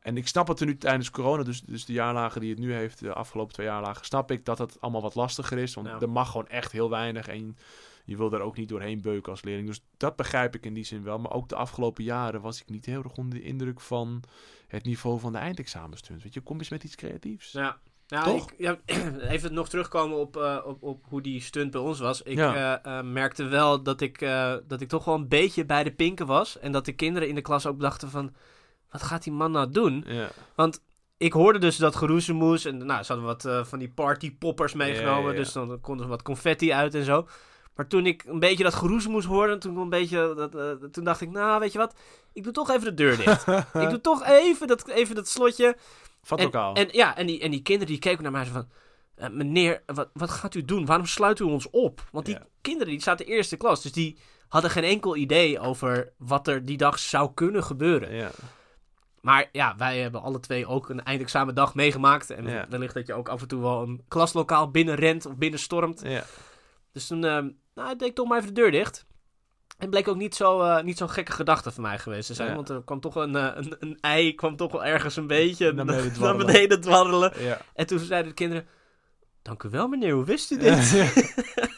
En 0.00 0.16
ik 0.16 0.28
snap 0.28 0.48
het 0.48 0.60
er 0.60 0.66
nu 0.66 0.76
tijdens 0.78 1.10
corona, 1.10 1.42
dus, 1.42 1.60
dus 1.60 1.84
de 1.84 1.92
jaarlagen 1.92 2.40
die 2.40 2.50
het 2.50 2.58
nu 2.58 2.72
heeft, 2.72 2.98
de 3.00 3.12
afgelopen 3.12 3.52
twee 3.52 3.66
jaarlagen, 3.66 4.04
snap 4.04 4.30
ik 4.30 4.44
dat 4.44 4.58
het 4.58 4.80
allemaal 4.80 5.02
wat 5.02 5.14
lastiger 5.14 5.58
is. 5.58 5.74
Want 5.74 5.88
er 6.02 6.10
mag 6.10 6.30
gewoon 6.30 6.48
echt 6.48 6.72
heel 6.72 6.90
weinig. 6.90 7.28
En 7.28 7.56
je 8.06 8.16
wil 8.16 8.30
daar 8.30 8.40
ook 8.40 8.56
niet 8.56 8.68
doorheen 8.68 9.00
beuken 9.00 9.30
als 9.32 9.42
leerling. 9.42 9.66
Dus 9.68 9.80
dat 9.96 10.16
begrijp 10.16 10.54
ik 10.54 10.64
in 10.66 10.74
die 10.74 10.84
zin 10.84 11.02
wel. 11.02 11.18
Maar 11.18 11.32
ook 11.32 11.48
de 11.48 11.56
afgelopen 11.56 12.04
jaren 12.04 12.40
was 12.40 12.60
ik 12.60 12.68
niet 12.68 12.86
heel 12.86 13.02
erg 13.02 13.12
onder 13.16 13.38
de 13.38 13.44
indruk 13.44 13.80
van 13.80 14.22
het 14.68 14.84
niveau 14.84 15.20
van 15.20 15.32
de 15.32 15.38
eindexamenstunt. 15.38 16.22
Weet 16.22 16.34
je, 16.34 16.40
kom 16.40 16.58
eens 16.58 16.68
met 16.68 16.84
iets 16.84 16.94
creatiefs. 16.94 17.52
Ja. 17.52 17.78
Toch? 18.06 18.50
Ik, 18.50 18.54
ja, 18.58 18.78
even 19.34 19.54
nog 19.54 19.68
terugkomen 19.68 20.18
op, 20.18 20.36
eh, 20.36 20.58
op, 20.64 20.82
op 20.82 21.04
hoe 21.08 21.22
die 21.22 21.40
stunt 21.40 21.70
bij 21.70 21.80
ons 21.80 21.98
was. 21.98 22.22
Ik 22.22 22.36
Ja. 22.36 22.80
eh, 22.82 22.98
eh, 22.98 23.04
merkte 23.04 23.44
wel 23.44 23.82
dat 23.82 24.00
ik, 24.00 24.18
dat 24.66 24.80
ik 24.80 24.88
toch 24.88 25.04
wel 25.04 25.14
een 25.14 25.28
beetje 25.28 25.64
bij 25.64 25.84
de 25.84 25.92
pinken 25.92 26.26
was. 26.26 26.58
En 26.58 26.72
dat 26.72 26.84
de 26.84 26.92
kinderen 26.92 27.28
in 27.28 27.34
de 27.34 27.40
klas 27.40 27.66
ook 27.66 27.80
dachten 27.80 28.10
van... 28.10 28.34
Wat 28.90 29.02
gaat 29.02 29.22
die 29.22 29.32
man 29.32 29.50
nou 29.50 29.70
doen? 29.70 30.04
Ja. 30.06 30.28
Ik 31.18 31.32
hoorde 31.32 31.58
dus 31.58 31.76
dat 31.76 31.96
geroezemoes. 31.96 32.64
En 32.64 32.86
nou, 32.86 33.02
ze 33.02 33.12
hadden 33.12 33.26
wat 33.26 33.68
van 33.68 33.78
die 33.78 33.90
partypoppers 33.90 34.74
meegenomen. 34.74 35.36
Dus 35.36 35.52
dan 35.52 35.80
konden 35.80 36.04
ze 36.04 36.10
wat 36.10 36.22
confetti 36.22 36.72
uit 36.72 36.94
en 36.94 37.04
zo. 37.04 37.26
Maar 37.76 37.86
toen 37.86 38.06
ik 38.06 38.24
een 38.26 38.38
beetje 38.40 38.64
dat 38.64 38.74
geroes 38.74 39.06
moest 39.06 39.26
horen, 39.26 39.58
toen, 39.58 39.76
een 39.76 39.88
beetje, 39.88 40.34
dat, 40.36 40.54
eh, 40.54 40.88
toen 40.90 41.04
dacht 41.04 41.20
ik, 41.20 41.30
nou, 41.30 41.60
weet 41.60 41.72
je 41.72 41.78
wat? 41.78 41.94
Ik 42.32 42.42
doe 42.44 42.52
toch 42.52 42.70
even 42.70 42.84
de 42.84 42.94
deur 42.94 43.16
dicht. 43.16 43.46
ik 43.84 43.90
doe 43.90 44.00
toch 44.00 44.24
even 44.24 44.66
dat, 44.66 44.88
even 44.88 45.14
dat 45.14 45.28
slotje. 45.28 45.76
Van 46.22 46.38
En, 46.38 46.44
lokaal. 46.44 46.74
en, 46.74 46.88
ja, 46.90 47.16
en 47.16 47.26
die, 47.26 47.40
en 47.40 47.50
die 47.50 47.62
kinderen 47.62 47.92
die 47.92 47.98
keken 47.98 48.22
naar 48.22 48.32
mij 48.32 48.44
zo 48.44 48.52
van... 48.52 48.68
"Eh, 49.14 49.28
meneer, 49.30 49.82
wat, 49.86 50.08
wat 50.12 50.30
gaat 50.30 50.54
u 50.54 50.64
doen? 50.64 50.86
Waarom 50.86 51.06
sluit 51.06 51.38
u 51.40 51.44
ons 51.44 51.70
op? 51.70 52.08
Want 52.12 52.26
die 52.26 52.34
Ja. 52.34 52.46
kinderen 52.60 52.92
die 52.92 53.02
zaten 53.02 53.26
eerste 53.26 53.56
klas, 53.56 53.82
dus 53.82 53.92
die 53.92 54.18
hadden 54.48 54.70
geen 54.70 54.84
enkel 54.84 55.16
idee 55.16 55.60
over 55.60 56.12
wat 56.18 56.48
er 56.48 56.64
die 56.64 56.76
dag 56.76 56.98
zou 56.98 57.30
kunnen 57.34 57.64
gebeuren. 57.64 58.14
ja. 58.14 58.30
Maar 59.20 59.48
ja, 59.52 59.74
wij 59.76 59.98
hebben 59.98 60.22
alle 60.22 60.40
twee 60.40 60.66
ook 60.66 60.88
een 60.88 61.02
eindexamendag 61.04 61.74
meegemaakt. 61.74 62.30
En 62.30 62.46
Ja. 62.46 62.66
wellicht 62.68 62.94
dat 62.94 63.06
je 63.06 63.14
ook 63.14 63.28
af 63.28 63.40
en 63.42 63.48
toe 63.48 63.60
wel 63.60 63.82
een 63.82 64.02
klaslokaal 64.08 64.70
binnenrent 64.70 65.26
of 65.26 65.36
binnenstormt. 65.36 66.00
Ja. 66.04 66.24
Dus 66.92 67.06
toen 67.06 67.22
uh, 67.24 67.44
nou, 67.76 67.96
deed 67.96 68.08
ik 68.08 68.14
toch 68.14 68.28
maar 68.28 68.38
even 68.38 68.54
de 68.54 68.60
deur 68.60 68.70
dicht. 68.70 69.06
En 69.78 69.90
bleek 69.90 70.08
ook 70.08 70.16
niet 70.16 70.34
zo, 70.34 70.60
eh, 70.60 70.82
niet 70.82 70.98
zo'n 70.98 71.10
gekke 71.10 71.32
gedachte 71.32 71.70
van 71.70 71.82
mij 71.82 71.98
geweest 71.98 72.26
te 72.26 72.34
zijn. 72.34 72.48
Ja. 72.48 72.54
Want 72.54 72.68
er 72.68 72.82
kwam 72.84 73.00
toch 73.00 73.14
een, 73.14 73.36
eh, 73.36 73.50
een, 73.54 73.76
een 73.78 73.98
ei 74.00 74.34
kwam 74.34 74.56
toch 74.56 74.72
wel 74.72 74.84
ergens 74.84 75.16
een 75.16 75.26
beetje 75.26 75.72
Naar 75.72 75.84
beneden 75.84 76.04
naar 76.06 76.14
dwarrelen. 76.14 76.46
beneden 76.46 76.80
dwarrelen. 76.80 77.32
Ja. 77.42 77.60
En 77.74 77.86
toen 77.86 77.98
zeiden 77.98 78.28
de 78.28 78.34
kinderen... 78.34 78.66
Dank 79.46 79.62
u 79.62 79.68
wel, 79.70 79.88
meneer. 79.88 80.12
Hoe 80.12 80.24
wist 80.24 80.50
u 80.50 80.56
dit? 80.66 80.90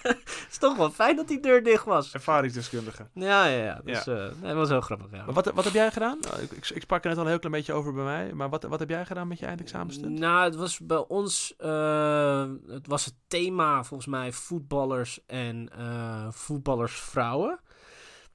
Het 0.09 0.47
is 0.51 0.59
toch 0.59 0.77
wel 0.77 0.91
fijn 0.91 1.17
dat 1.17 1.29
die 1.29 1.41
deur 1.41 1.63
dicht 1.63 1.85
was. 1.85 2.15
Ervaringsdeskundige. 2.15 3.07
Ja, 3.15 3.47
ja, 3.47 3.63
ja. 3.65 3.81
Dus, 3.85 4.07
eh, 4.07 4.15
nee, 4.15 4.31
dat 4.43 4.55
was 4.55 4.69
heel 4.69 4.81
grappig, 4.81 5.07
ja. 5.13 5.25
Maar 5.25 5.35
wat, 5.35 5.51
wat 5.55 5.65
heb 5.65 5.73
jij 5.73 5.91
gedaan? 5.91 6.19
Nou, 6.21 6.43
Ik, 6.43 6.51
ik, 6.53 6.69
ik 6.71 6.83
sprak 6.83 7.03
er 7.03 7.09
net 7.09 7.19
al 7.19 7.23
een 7.25 7.31
heel 7.31 7.39
klein 7.39 7.55
beetje 7.55 7.73
over 7.73 7.93
bij 7.95 8.05
mij. 8.05 8.33
Maar 8.33 8.49
wat, 8.49 8.63
wat 8.63 8.79
heb 8.79 8.89
jij 8.89 9.05
gedaan 9.07 9.29
met 9.29 9.39
je 9.39 9.47
eindexamenstunt? 9.47 10.19
Nou, 10.19 10.45
het 10.45 10.55
was 10.57 10.79
bij 10.79 11.05
ons... 11.09 11.55
eh, 11.59 12.45
het 12.69 12.87
was 12.87 13.05
het 13.05 13.15
thema, 13.29 13.85
volgens 13.85 14.09
mij, 14.09 14.33
voetballers 14.33 15.21
en 15.27 15.71
eh 15.79 16.27
voetballersvrouwen. 16.31 17.61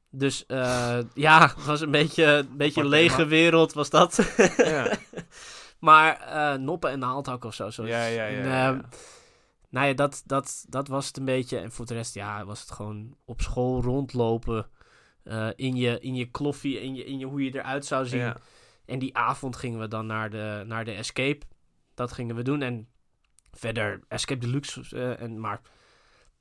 Dus 0.10 0.46
eh, 0.46 0.98
ja, 1.13 1.42
het 1.56 1.66
was 1.66 1.82
een 1.82 1.92
beetje 1.92 2.25
een 2.25 2.58
beetje 2.58 2.82
een 2.82 2.88
lege 2.88 3.16
thema. 3.16 3.30
wereld, 3.30 3.74
was 3.74 3.90
dat. 3.90 4.34
Ja. 4.58 4.92
maar 5.80 6.20
eh, 6.22 6.54
noppen 6.60 6.90
en 6.92 7.00
naaldhak 7.00 7.46
of 7.46 7.54
zo. 7.54 7.70
zoiets. 7.70 7.96
Ja, 7.96 8.06
ja, 8.06 8.25
ja, 8.25 8.38
En, 8.38 8.48
ja, 8.48 8.68
ehm, 8.68 8.75
ja. 8.75 8.82
Nou 9.74 9.88
ja, 9.88 9.94
dat, 9.94 10.24
dat, 10.25 10.65
dat 10.70 10.88
was 10.88 11.08
het 11.08 11.18
een 11.18 11.25
beetje. 11.25 11.58
En 11.60 11.72
voor 11.72 11.86
de 11.86 11.94
rest, 11.94 12.13
ja, 12.13 12.46
was 12.46 12.60
het 12.62 12.72
gewoon 12.72 13.18
op 13.25 13.42
school 13.42 13.82
rondlopen. 13.82 14.70
eh, 15.24 15.50
in, 15.56 15.75
je, 15.75 16.00
in 16.00 16.15
je 16.15 16.25
kloffie, 16.25 16.82
in, 16.82 16.96
je, 16.96 17.03
in 17.06 17.20
je, 17.20 17.25
hoe 17.25 17.44
je 17.44 17.56
eruit 17.56 17.86
zou 17.86 18.06
zien. 18.06 18.20
Ja. 18.20 18.38
En 18.86 19.00
die 19.00 19.18
avond 19.18 19.56
gingen 19.56 19.80
we 19.80 19.88
dan 19.88 20.06
naar 20.06 20.30
de, 20.30 20.63
naar 20.68 20.86
de 20.86 20.92
Escape. 20.92 21.46
Dat 21.94 22.12
gingen 22.12 22.36
we 22.36 22.42
doen. 22.42 22.62
En 22.62 22.88
verder 23.51 24.03
Escape 24.08 24.39
Deluxe. 24.39 24.82
eh 24.96 25.22
en, 25.22 25.39
maar 25.39 25.62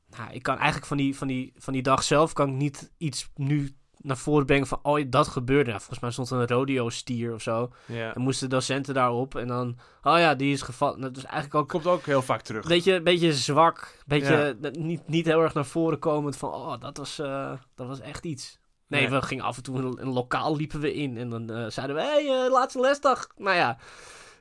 nou, 0.06 0.32
ik 0.32 0.42
kan 0.42 0.56
eigenlijk 0.56 0.86
van 0.86 0.96
die, 0.96 1.16
van, 1.16 1.26
die, 1.28 1.52
van 1.56 1.72
die 1.72 1.82
dag 1.82 2.02
zelf 2.02 2.32
kan 2.32 2.48
ik 2.48 2.54
niet 2.54 2.92
iets 2.96 3.30
nu 3.34 3.76
naar 4.02 4.16
voren 4.16 4.46
brengen 4.46 4.66
van... 4.66 4.78
Oh, 4.82 5.04
dat 5.06 5.28
gebeurde. 5.28 5.68
Nou, 5.68 5.78
volgens 5.78 6.00
mij 6.00 6.10
stond 6.10 6.30
er 6.30 6.38
een 6.40 6.46
rodeo-stier 6.56 7.34
of 7.34 7.42
zo. 7.42 7.72
Ja. 7.86 8.14
En 8.14 8.20
moesten 8.20 8.48
docenten 8.50 8.94
daarop. 8.94 9.34
En 9.34 9.46
dan... 9.46 9.76
Oh 10.02 10.18
ja, 10.18 10.34
die 10.34 10.52
is 10.52 10.62
gevallen. 10.62 11.00
Dat 11.00 11.16
is 11.16 11.24
eigenlijk 11.24 11.54
ook 11.54 11.68
Komt 11.68 11.86
ook 11.86 12.04
heel 12.04 12.22
vaak 12.22 12.42
terug. 12.42 12.66
beetje, 12.66 13.02
beetje 13.02 13.32
zwak. 13.34 13.98
Beetje 14.06 14.56
Ja. 14.60 14.70
niet, 14.70 15.08
niet 15.08 15.26
heel 15.26 15.42
erg 15.42 15.54
naar 15.54 15.64
voren 15.64 15.98
komend 15.98 16.36
van, 16.36 16.50
oh, 16.52 16.80
dat 16.80 16.96
was, 16.96 17.18
eh, 17.18 17.52
dat 17.74 17.86
was 17.86 18.00
echt 18.00 18.24
iets. 18.24 18.60
Nee, 18.86 19.00
Nee. 19.00 19.10
we 19.10 19.22
gingen 19.22 19.44
af 19.44 19.56
en 19.56 19.62
toe 19.62 19.78
een, 19.78 19.98
een 20.00 20.12
lokaal 20.12 20.56
liepen 20.56 20.80
we 20.80 20.94
in 20.94 21.16
en 21.16 21.30
dan 21.30 21.50
eh, 21.50 21.64
zeiden 21.68 21.96
we, 21.96 22.02
hé, 22.02 22.08
hey, 22.26 22.44
eh, 22.44 22.50
laatste 22.52 22.80
lesdag. 22.80 23.26
Nou 23.36 23.56
ja, 23.56 23.78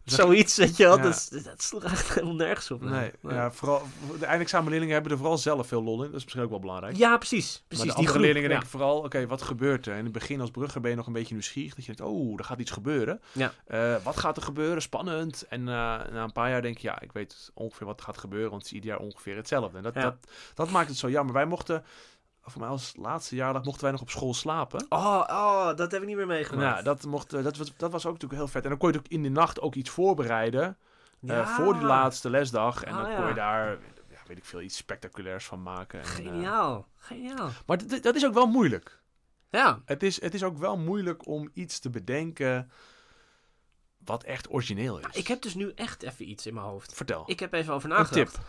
zoiets, 0.05 0.58
weet 0.58 0.77
je 0.77 0.84
wel. 0.84 0.98
Ja. 0.98 1.03
Dat, 1.03 1.29
is- 1.31 1.70
dat 1.70 1.84
echt 1.84 2.13
helemaal 2.13 2.36
nergens 2.36 2.72
op. 2.72 2.81
Nee, 2.81 3.12
Nee. 3.22 3.34
Ja, 3.34 3.51
vooral, 3.51 3.81
de 4.20 4.25
eindexamenleerlingen 4.25 4.93
hebben 4.93 5.12
er 5.12 5.17
vooral 5.17 5.38
zelf 5.38 5.67
veel 5.67 5.84
lol 5.84 6.03
in. 6.03 6.05
Dat 6.12 6.15
is 6.20 6.24
misschien 6.24 6.43
ook 6.43 6.50
wel 6.50 6.60
belangrijk. 6.60 6.96
Ja, 6.98 7.17
precies. 7.17 7.63
precies 7.67 7.86
maar 7.86 7.96
de 7.96 8.01
die 8.01 8.10
groep, 8.10 8.22
leerlingen 8.22 8.50
denken 8.50 8.67
vooral, 8.67 8.98
oké, 9.00 9.27
wat 9.27 9.41
gebeurt 9.41 9.86
er? 9.86 9.91
En 9.93 9.98
in 9.98 10.03
het 10.03 10.13
begin 10.13 10.41
als 10.41 10.51
brugger 10.51 10.81
ben 10.81 10.89
je 10.91 10.98
nog 10.98 11.08
een 11.08 11.13
beetje 11.13 11.34
nieuwsgierig. 11.34 11.75
Dat 11.75 11.86
je 11.86 11.93
denkt, 11.96 12.12
oh, 12.13 12.34
er 12.39 12.43
gaat 12.46 12.60
iets 12.60 12.72
gebeuren. 12.72 13.22
Ja. 13.31 13.53
Eh, 13.65 13.96
wat 14.03 14.17
gaat 14.17 14.38
er 14.38 14.43
gebeuren? 14.43 14.81
Spannend. 14.81 15.46
En 15.50 15.60
eh, 15.60 15.74
na 15.74 16.24
een 16.24 16.31
paar 16.31 16.50
jaar 16.50 16.62
denk 16.62 16.77
je, 16.77 16.88
ja, 16.88 17.01
ik 17.01 17.12
weet 17.12 17.51
ongeveer 17.53 17.88
wat 17.88 18.00
er 18.00 18.05
gaat 18.05 18.17
gebeuren. 18.17 18.50
Want 18.50 18.62
het 18.62 18.72
is 18.72 18.77
ieder 18.77 18.89
jaar 18.89 19.00
ongeveer 19.08 19.36
hetzelfde. 19.36 19.77
En 19.77 19.84
dat, 19.84 19.93
dat, 19.93 20.15
dat 20.53 20.70
maakt 20.70 20.89
het 20.89 20.98
zo 20.98 21.10
jammer. 21.10 21.34
Wij 21.34 21.46
mochten, 21.46 21.84
voor 22.41 22.62
mij 22.62 22.69
als 22.69 22.93
laatste 22.95 23.36
jaardag, 23.36 23.63
mochten 23.63 23.83
wij 23.83 23.91
nog 23.91 24.01
op 24.01 24.10
school 24.10 24.33
slapen. 24.33 24.86
Oh, 24.89 25.24
oh, 25.29 25.75
dat 25.75 25.91
heb 25.91 26.01
ik 26.01 26.07
niet 26.07 26.15
meer 26.15 26.27
meegemaakt. 26.27 26.77
Ja, 26.77 26.83
dat, 26.83 27.05
mocht, 27.05 27.33
eh, 27.33 27.43
dat, 27.43 27.57
was, 27.57 27.74
dat 27.77 27.91
was 27.91 28.05
ook 28.05 28.12
natuurlijk 28.13 28.41
heel 28.41 28.50
vet. 28.51 28.63
En 28.63 28.69
dan 28.69 28.77
kon 28.77 28.91
je 28.91 28.98
ook 28.98 29.07
in 29.07 29.24
de 29.24 29.29
nacht 29.29 29.62
ook 29.62 29.75
iets 29.75 29.89
voorbereiden. 29.89 30.77
eh, 31.27 31.48
voor 31.55 31.74
die 31.74 31.83
laatste 31.83 32.29
lesdag. 32.29 32.83
En 32.83 32.93
Ah, 32.93 32.98
dan 33.03 33.12
kon 33.15 33.21
ja. 33.24 33.27
je 33.27 33.33
daar, 33.33 33.69
ja, 34.10 34.17
weet 34.27 34.38
ik 34.38 34.45
veel, 34.45 34.62
iets 34.62 34.77
spectaculairs 34.77 35.45
van 35.45 35.62
maken. 35.63 36.00
En, 36.00 36.05
eh, 36.05 36.12
Geniaal, 36.12 36.88
geniaal. 36.98 37.50
maar 37.65 38.01
dat 38.01 38.15
is 38.15 38.25
ook 38.25 38.33
wel 38.33 38.48
moeilijk. 38.48 39.00
Ja, 39.50 39.81
Het 39.86 40.03
is, 40.03 40.21
het 40.21 40.33
is 40.33 40.43
ook 40.43 40.57
wel 40.57 40.77
moeilijk 40.77 41.27
om 41.27 41.50
iets 41.53 41.79
te 41.79 41.89
bedenken 41.89 42.71
wat 44.05 44.24
echt 44.24 44.51
origineel 44.53 45.00
is. 45.00 45.05
ik 45.15 45.27
heb 45.27 45.41
dus 45.41 45.53
nu 45.55 45.71
echt 45.75 46.03
even 46.03 46.29
iets 46.29 46.45
in 46.45 46.53
mijn 46.53 46.65
hoofd. 46.65 46.93
Vertel. 46.93 47.24
Ik 47.25 47.39
heb 47.39 47.53
even 47.53 47.74
over 47.74 47.89
een 47.91 47.95
nagedacht. 47.98 48.33
tip. 48.33 48.43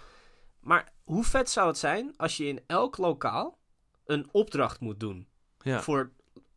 Maar 0.61 0.93
hoe 1.05 1.25
vet 1.25 1.51
zou 1.51 1.69
het 1.69 1.79
zijn 1.79 2.15
als 2.17 2.37
je 2.37 2.45
in 2.47 2.61
elk 2.67 2.97
lokaal 2.99 3.59
een 4.07 4.29
opdracht 4.33 4.81
moet 4.81 5.01
doen? 5.01 5.27
Ja. 5.61 5.81
Voor, 5.81 6.11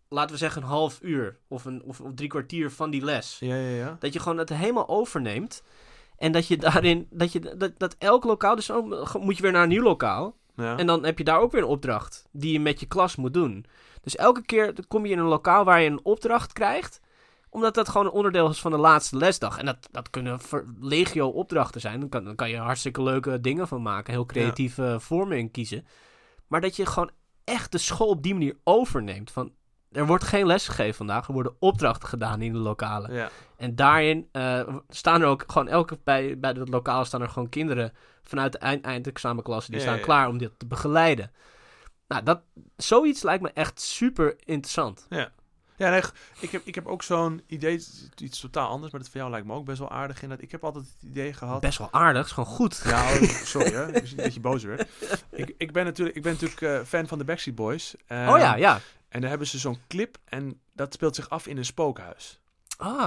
laten 0.10 0.32
we 0.32 0.38
zeggen, 0.38 0.62
een 0.62 0.68
half 0.68 1.00
uur 1.02 1.40
of, 1.48 1.66
een, 1.66 1.84
of, 1.84 2.02
of 2.02 2.12
drie 2.16 2.30
kwartier 2.30 2.72
van 2.72 2.90
die 2.90 3.04
les. 3.04 3.38
Ja, 3.40 3.56
ja, 3.56 3.76
ja. 3.76 3.96
Dat 4.00 4.14
je 4.14 4.20
gewoon 4.20 4.38
het 4.38 4.50
helemaal 4.50 4.88
overneemt. 4.88 5.64
En 6.18 6.32
dat 6.32 6.48
je 6.48 6.58
daarin, 6.58 7.08
dat, 7.10 7.32
je, 7.32 7.56
dat, 7.58 7.72
dat 7.78 7.96
elk 7.98 8.24
lokaal, 8.24 8.56
dus 8.56 8.72
ook, 8.72 9.14
moet 9.20 9.36
je 9.38 9.42
weer 9.42 9.52
naar 9.52 9.64
een 9.64 9.70
nieuw 9.70 9.84
lokaal. 9.84 10.36
ja. 10.56 10.78
En 10.78 10.88
dan 10.88 11.06
heb 11.06 11.18
je 11.18 11.24
daar 11.24 11.40
ook 11.40 11.52
weer 11.52 11.62
een 11.62 11.68
opdracht 11.68 12.28
die 12.32 12.52
je 12.52 12.60
met 12.60 12.80
je 12.80 12.86
klas 12.86 13.16
moet 13.16 13.34
doen. 13.34 13.66
Dus 14.02 14.16
elke 14.16 14.42
keer 14.42 14.74
kom 14.88 15.06
je 15.06 15.12
in 15.12 15.20
een 15.20 15.26
lokaal 15.26 15.64
waar 15.66 15.82
je 15.82 15.90
een 15.90 16.06
opdracht 16.06 16.54
krijgt 16.54 17.02
omdat 17.56 17.74
dat 17.74 17.90
gewoon 17.90 18.06
een 18.06 18.12
onderdeel 18.12 18.50
is 18.50 18.62
van 18.62 18.72
de 18.72 18.78
laatste 18.78 19.18
lesdag. 19.18 19.58
En 19.58 19.66
dat, 19.66 19.88
dat 19.92 20.10
kunnen 20.10 20.40
legio 20.80 21.28
opdrachten 21.28 21.82
zijn. 21.82 22.00
Dan 22.00 22.10
kan, 22.10 22.24
dan 22.24 22.36
kan 22.36 22.50
je 22.50 22.58
hartstikke 22.58 23.04
leuke 23.04 23.42
dingen 23.42 23.68
van 23.68 23.82
maken. 23.82 24.14
Heel 24.14 24.26
creatieve 24.26 24.98
vormen 25.00 25.38
in 25.38 25.52
kiezen. 25.52 25.86
Maar 26.48 26.62
dat 26.62 26.76
je 26.76 26.86
gewoon 26.86 27.12
echt 27.46 27.72
de 27.72 27.78
school 27.78 28.08
op 28.08 28.24
die 28.24 28.34
manier 28.34 28.56
overneemt. 28.64 29.32
Van, 29.32 29.52
er 29.92 30.06
wordt 30.06 30.24
geen 30.24 30.46
les 30.46 30.68
gegeven 30.68 30.96
vandaag. 30.96 31.28
Er 31.28 31.34
worden 31.34 31.56
opdrachten 31.60 32.10
gedaan 32.10 32.42
in 32.42 32.54
de 32.54 32.60
lokalen. 32.60 33.14
ja. 33.14 33.30
En 33.58 33.76
daarin 33.76 34.30
eh, 34.32 34.76
staan 34.90 35.22
er 35.22 35.28
ook 35.28 35.44
gewoon 35.48 35.68
elke 35.68 36.00
bij, 36.04 36.40
bij 36.40 36.52
het 36.52 36.70
lokaal 36.70 37.06
staan 37.06 37.22
er 37.22 37.30
gewoon 37.30 37.50
kinderen 37.50 37.94
vanuit 38.24 38.52
de 38.52 38.58
eind, 38.58 38.86
eindexamenklasse 38.86 39.72
die 39.72 39.80
Ja, 39.80 39.86
staan 39.86 39.98
ja. 39.98 40.04
klaar 40.04 40.28
om 40.28 40.38
dit 40.38 40.52
te 40.58 40.66
begeleiden. 40.66 41.32
Nou, 42.08 42.24
dat, 42.24 42.42
zoiets 42.78 43.24
lijkt 43.24 43.44
me 43.44 43.52
echt 43.54 43.82
super 43.82 44.36
interessant. 44.44 45.06
Ja, 45.10 45.32
nee, 45.78 46.02
ik, 46.40 46.50
heb, 46.52 46.62
ik 46.66 46.76
heb 46.76 46.86
ook 46.88 47.04
zo'n 47.04 47.42
idee, 47.48 47.84
iets 48.18 48.40
totaal 48.40 48.70
anders, 48.70 48.92
maar 48.92 49.02
dat 49.02 49.10
van 49.10 49.20
jou 49.20 49.32
lijkt 49.32 49.48
me 49.48 49.54
ook 49.54 49.66
best 49.66 49.80
wel 49.80 49.92
aardig 49.92 50.22
in. 50.22 50.30
Dat 50.30 50.42
ik 50.42 50.52
heb 50.52 50.64
altijd 50.64 50.86
het 50.86 51.10
idee 51.10 51.34
gehad. 51.34 51.60
Best 51.62 51.78
wel 51.78 51.92
aardig, 51.92 52.26
is 52.26 52.32
gewoon 52.32 52.54
goed. 52.56 52.82
Ja, 52.86 53.04
oh, 53.12 53.22
sorry 53.30 53.72
hè, 53.74 53.96
ik 53.96 54.08
zie 54.08 54.18
dat 54.18 54.34
je 54.34 54.40
boos 54.40 54.64
werd. 54.64 54.90
Ik, 55.32 55.56
ik 55.58 55.72
ben 55.72 55.86
natuurlijk, 55.86 56.18
ik 56.18 56.24
ben 56.24 56.32
natuurlijk 56.32 56.62
eh, 56.62 56.80
fan 56.88 57.08
van 57.08 57.18
de 57.18 57.24
Backstreet 57.24 57.56
Boys. 57.56 57.96
Ehm, 58.08 58.30
oh 58.30 58.38
ja, 58.38 58.56
ja. 58.56 58.80
En 59.10 59.22
daar 59.22 59.30
hebben 59.30 59.48
ze 59.48 59.58
zo'n 59.60 59.80
clip 59.88 60.18
en 60.26 60.60
dat 60.74 60.94
speelt 60.94 61.16
zich 61.16 61.30
af 61.30 61.48
in 61.48 61.58
een 61.58 61.66
spookhuis. 61.66 62.42
Ah, 62.78 63.06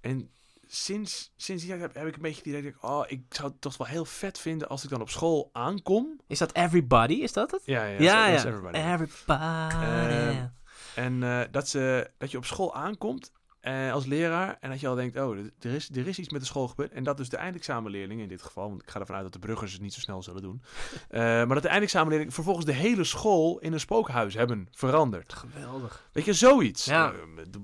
En 0.00 0.30
sinds, 0.66 1.32
sinds 1.36 1.62
die 1.64 1.72
heb, 1.72 1.94
heb 1.94 2.06
ik 2.06 2.14
een 2.16 2.22
beetje 2.22 2.38
het 2.38 2.46
idee 2.46 2.62
dat 2.62 2.72
ik, 2.72 2.82
oh, 2.82 3.04
ik 3.06 3.22
zou 3.28 3.48
het 3.48 3.60
toch 3.60 3.76
wel 3.76 3.86
heel 3.86 4.04
vet 4.04 4.38
vinden 4.38 4.68
als 4.68 4.84
ik 4.84 4.90
dan 4.90 5.00
op 5.00 5.10
school 5.10 5.50
aankom. 5.52 6.20
is 6.26 6.38
dat 6.38 6.54
Everybody? 6.54 7.14
Is 7.14 7.32
dat 7.32 7.50
het? 7.50 7.62
Ja, 7.64 7.84
ja, 7.84 8.00
ja, 8.00 8.26
ja. 8.26 8.44
Everybody. 8.44 8.78
Everybody. 8.78 9.84
Ehm, 9.84 10.46
En 10.94 11.22
eh, 11.22 11.40
dat, 11.50 11.68
ze, 11.68 12.10
dat 12.18 12.30
je 12.30 12.36
op 12.36 12.44
school 12.44 12.74
aankomt 12.74 13.32
eh, 13.64 13.92
als 13.92 14.06
leraar 14.06 14.56
en 14.60 14.70
dat 14.70 14.80
je 14.80 14.88
al 14.88 14.94
denkt, 14.94 15.16
oh, 15.16 15.36
er 15.60 15.74
is, 15.74 15.90
er 15.90 16.06
is 16.06 16.18
iets 16.18 16.28
met 16.28 16.40
de 16.40 16.46
school 16.46 16.68
gebeurd. 16.68 16.92
En 16.92 17.04
dat 17.04 17.16
dus 17.16 17.28
de 17.28 17.36
eindexamenleerlingen 17.36 18.22
in 18.22 18.28
dit 18.28 18.42
geval, 18.42 18.68
want 18.68 18.82
ik 18.82 18.90
ga 18.90 19.00
ervan 19.00 19.14
uit 19.14 19.24
dat 19.24 19.32
de 19.32 19.38
bruggers 19.38 19.72
het 19.72 19.80
niet 19.80 19.94
zo 19.94 20.00
snel 20.00 20.22
zullen 20.22 20.42
doen. 20.42 20.62
eh, 21.08 21.20
maar 21.20 21.46
dat 21.46 21.62
de 21.62 21.68
eindexamenleerlingen 21.68 22.34
vervolgens 22.34 22.66
de 22.66 22.72
hele 22.72 23.04
school 23.04 23.58
in 23.58 23.72
een 23.72 23.80
spookhuis 23.80 24.34
hebben 24.34 24.68
veranderd. 24.70 25.32
Geweldig. 25.32 26.08
Weet 26.12 26.24
je, 26.24 26.32
zoiets. 26.32 26.84
Ja. 26.84 27.12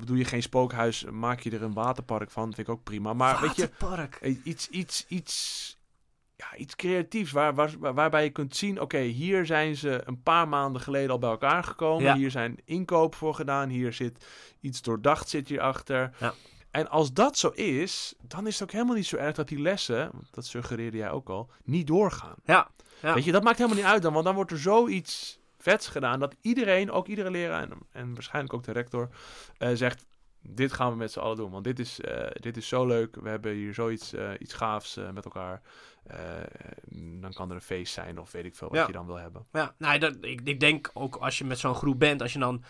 Doe 0.05 0.17
je 0.17 0.25
geen 0.25 0.43
spookhuis, 0.43 1.05
maak 1.05 1.41
je 1.41 1.51
er 1.51 1.63
een 1.63 1.73
waterpark 1.73 2.31
van, 2.31 2.55
vind 2.55 2.69
ik 2.69 2.75
ook 2.75 2.83
prima. 2.83 3.13
Maar 3.13 3.41
weet 3.41 3.57
je, 3.57 3.71
Waterpark. 3.79 4.21
iets, 4.45 4.69
iets, 4.69 5.05
iets, 5.09 5.79
ja, 6.41 6.57
iets 6.57 6.77
creatiefs 6.77 7.33
waar, 7.33 7.55
waar, 7.55 7.71
waar- 7.79 7.95
waarbij 7.95 8.25
je 8.25 8.31
kunt 8.31 8.57
zien, 8.57 8.81
oké, 8.81 8.99
hier 8.99 9.47
zijn 9.47 9.77
ze 9.77 10.03
een 10.05 10.23
paar 10.23 10.49
maanden 10.49 10.83
geleden 10.83 11.11
al 11.11 11.19
bij 11.19 11.31
elkaar 11.31 11.65
gekomen. 11.65 12.05
Ja. 12.05 12.15
Hier 12.17 12.31
zijn 12.31 12.57
inkoop 12.65 13.15
voor 13.15 13.35
gedaan. 13.35 13.69
Hier 13.69 13.93
zit 13.93 14.25
iets 14.61 14.83
doordacht 14.83 15.29
zit 15.29 15.49
hierachter. 15.49 16.15
Ja. 16.19 16.35
En 16.71 16.89
als 16.89 17.13
dat 17.13 17.39
zo 17.39 17.49
is, 17.49 18.15
dan 18.23 18.47
is 18.47 18.55
het 18.55 18.63
ook 18.63 18.73
helemaal 18.73 18.95
niet 18.95 19.07
zo 19.07 19.17
erg 19.17 19.35
dat 19.35 19.49
die 19.49 19.61
lessen, 19.61 20.11
dat 20.31 20.47
suggereerde 20.47 20.97
jij 20.97 21.11
ook 21.11 21.29
al, 21.29 21.51
niet 21.65 21.87
doorgaan. 21.87 22.35
Ja. 22.45 22.69
ja. 23.03 23.15
Weet 23.15 23.25
je, 23.25 23.33
dat 23.33 23.43
maakt 23.43 23.59
helemaal 23.59 23.79
niet 23.79 23.89
uit 23.93 24.03
dan, 24.03 24.13
want 24.13 24.25
dan 24.25 24.35
wordt 24.35 24.51
er 24.51 24.59
zoiets 24.59 25.39
vets 25.59 25.89
gedaan 25.89 26.21
dat 26.21 26.35
iedereen, 26.41 26.91
ook 26.91 27.07
iedere 27.07 27.31
leraar 27.31 27.63
en, 27.63 27.79
en 27.93 28.15
waarschijnlijk 28.15 28.55
ook 28.55 28.65
de 28.65 28.73
rector, 28.73 29.09
eh, 29.59 29.71
zegt, 29.75 30.07
dit 30.43 30.73
gaan 30.73 30.91
we 30.91 30.97
met 30.97 31.13
z'n 31.13 31.19
allen 31.19 31.37
doen. 31.37 31.51
Want 31.51 31.65
dit 31.65 31.79
is, 31.79 32.01
eh, 32.01 32.27
dit 32.33 32.57
is 32.57 32.69
zo 32.69 32.87
leuk. 32.87 33.17
We 33.17 33.29
hebben 33.29 33.53
hier 33.53 33.75
zoiets 33.75 34.13
eh, 34.13 34.31
iets 34.39 34.53
gaafs 34.55 34.97
eh, 34.97 35.11
met 35.11 35.25
elkaar. 35.25 35.61
Dan 37.21 37.33
kan 37.33 37.49
er 37.49 37.55
een 37.55 37.61
feest 37.61 37.93
zijn 37.93 38.19
of 38.19 38.33
weet 38.33 38.45
ik 38.45 38.55
veel 38.55 38.69
wat 38.69 38.77
Ja. 38.77 38.87
je 38.87 38.93
dan 38.93 39.07
wil 39.07 39.17
hebben. 39.19 39.47
Ja, 39.53 39.75
nou, 39.79 39.99
dat, 39.99 40.17
ik, 40.21 40.41
ik 40.45 40.61
denk 40.61 40.91
ook 40.95 41.17
als 41.17 41.39
je 41.39 41.45
met 41.45 41.59
zo'n 41.59 41.75
groep 41.75 41.99
bent, 41.99 42.23
als 42.23 42.33
je 42.33 42.39
dan... 42.39 42.63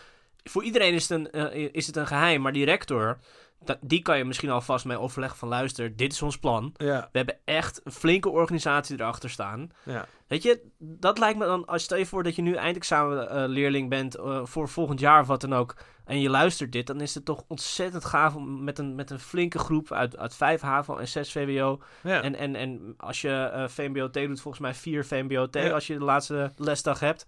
Voor 0.44 0.64
iedereen 0.64 0.94
is 0.94 1.08
het 1.08 1.32
een, 1.32 1.72
is 1.72 1.86
het 1.86 1.96
een 1.96 2.06
geheim, 2.06 2.40
maar 2.42 2.52
die 2.52 2.64
rector, 2.64 3.18
dat, 3.64 3.78
die 3.80 4.02
kan 4.02 4.18
je 4.18 4.24
misschien 4.24 4.50
alvast 4.50 4.84
mee 4.84 4.98
overleggen 4.98 5.38
van... 5.38 5.48
Luister, 5.48 5.96
dit 5.96 6.12
is 6.12 6.22
ons 6.22 6.38
plan. 6.38 6.74
Ja, 6.76 7.08
We 7.12 7.18
hebben 7.18 7.38
echt 7.44 7.80
een 7.84 7.92
flinke 7.92 8.28
organisatie 8.28 9.00
erachter 9.00 9.30
staan. 9.30 9.70
ja. 9.84 10.06
Weet 10.26 10.42
je, 10.42 10.62
dat 10.78 11.18
lijkt 11.18 11.38
me 11.38 11.44
dan... 11.44 11.66
Als 11.66 11.82
stel 11.82 11.98
je 11.98 12.06
voor 12.06 12.22
dat 12.22 12.36
je 12.36 12.42
nu 12.42 12.54
eindexamenleerling 12.54 13.54
leerling 13.54 13.88
bent 13.88 14.14
eh, 14.14 14.40
voor 14.44 14.68
volgend 14.68 15.00
jaar 15.00 15.20
of 15.20 15.26
wat 15.26 15.40
dan 15.40 15.54
ook... 15.54 15.76
en 16.04 16.20
je 16.20 16.30
luistert 16.30 16.72
dit, 16.72 16.86
dan 16.86 17.00
is 17.00 17.14
het 17.14 17.24
toch 17.24 17.44
ontzettend 17.48 18.04
gaaf 18.04 18.34
om 18.34 18.64
met 18.64 18.78
een, 18.78 18.94
met 18.94 19.10
een 19.10 19.20
flinke 19.20 19.58
groep 19.58 19.92
uit, 19.92 20.16
uit 20.16 20.34
5 20.34 20.60
HAVO 20.60 20.96
en 20.96 21.08
6 21.08 21.32
VWO... 21.32 21.80
ja. 22.02 22.22
En, 22.22 22.34
en, 22.34 22.56
en 22.56 22.94
als 22.96 23.20
je 23.20 23.30
eh 23.30 23.68
VMBO-T 23.68 24.14
doet, 24.14 24.40
volgens 24.40 24.62
mij 24.62 24.74
4 24.74 25.04
VMBO-T 25.04 25.56
als 25.56 25.86
je 25.86 25.98
de 25.98 26.04
laatste 26.04 26.52
lesdag 26.56 27.00
hebt. 27.00 27.26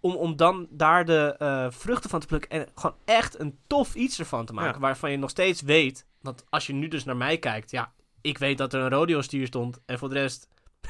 Om, 0.00 0.14
om 0.16 0.36
dan 0.36 0.66
daar 0.70 1.04
de 1.04 1.34
eh, 1.38 1.66
vruchten 1.70 2.10
van 2.10 2.20
te 2.20 2.26
plukken 2.26 2.50
en 2.50 2.66
gewoon 2.74 2.96
echt 3.04 3.38
een 3.38 3.58
tof 3.66 3.94
iets 3.94 4.18
ervan 4.18 4.44
te 4.46 4.52
maken. 4.52 4.72
Ja. 4.74 4.78
Waarvan 4.80 5.10
je 5.10 5.16
nog 5.16 5.30
steeds 5.30 5.62
weet, 5.62 6.06
dat 6.22 6.44
als 6.48 6.66
je 6.66 6.72
nu 6.72 6.88
dus 6.88 7.04
naar 7.04 7.16
mij 7.16 7.38
kijkt, 7.38 7.70
ja, 7.70 7.92
ik 8.20 8.38
weet 8.38 8.58
dat 8.58 8.72
er 8.72 8.80
een 8.80 8.88
rodeo-stier 8.90 9.46
stond. 9.46 9.80
En 9.86 9.98
voor 9.98 10.08
de 10.08 10.14
rest, 10.14 10.48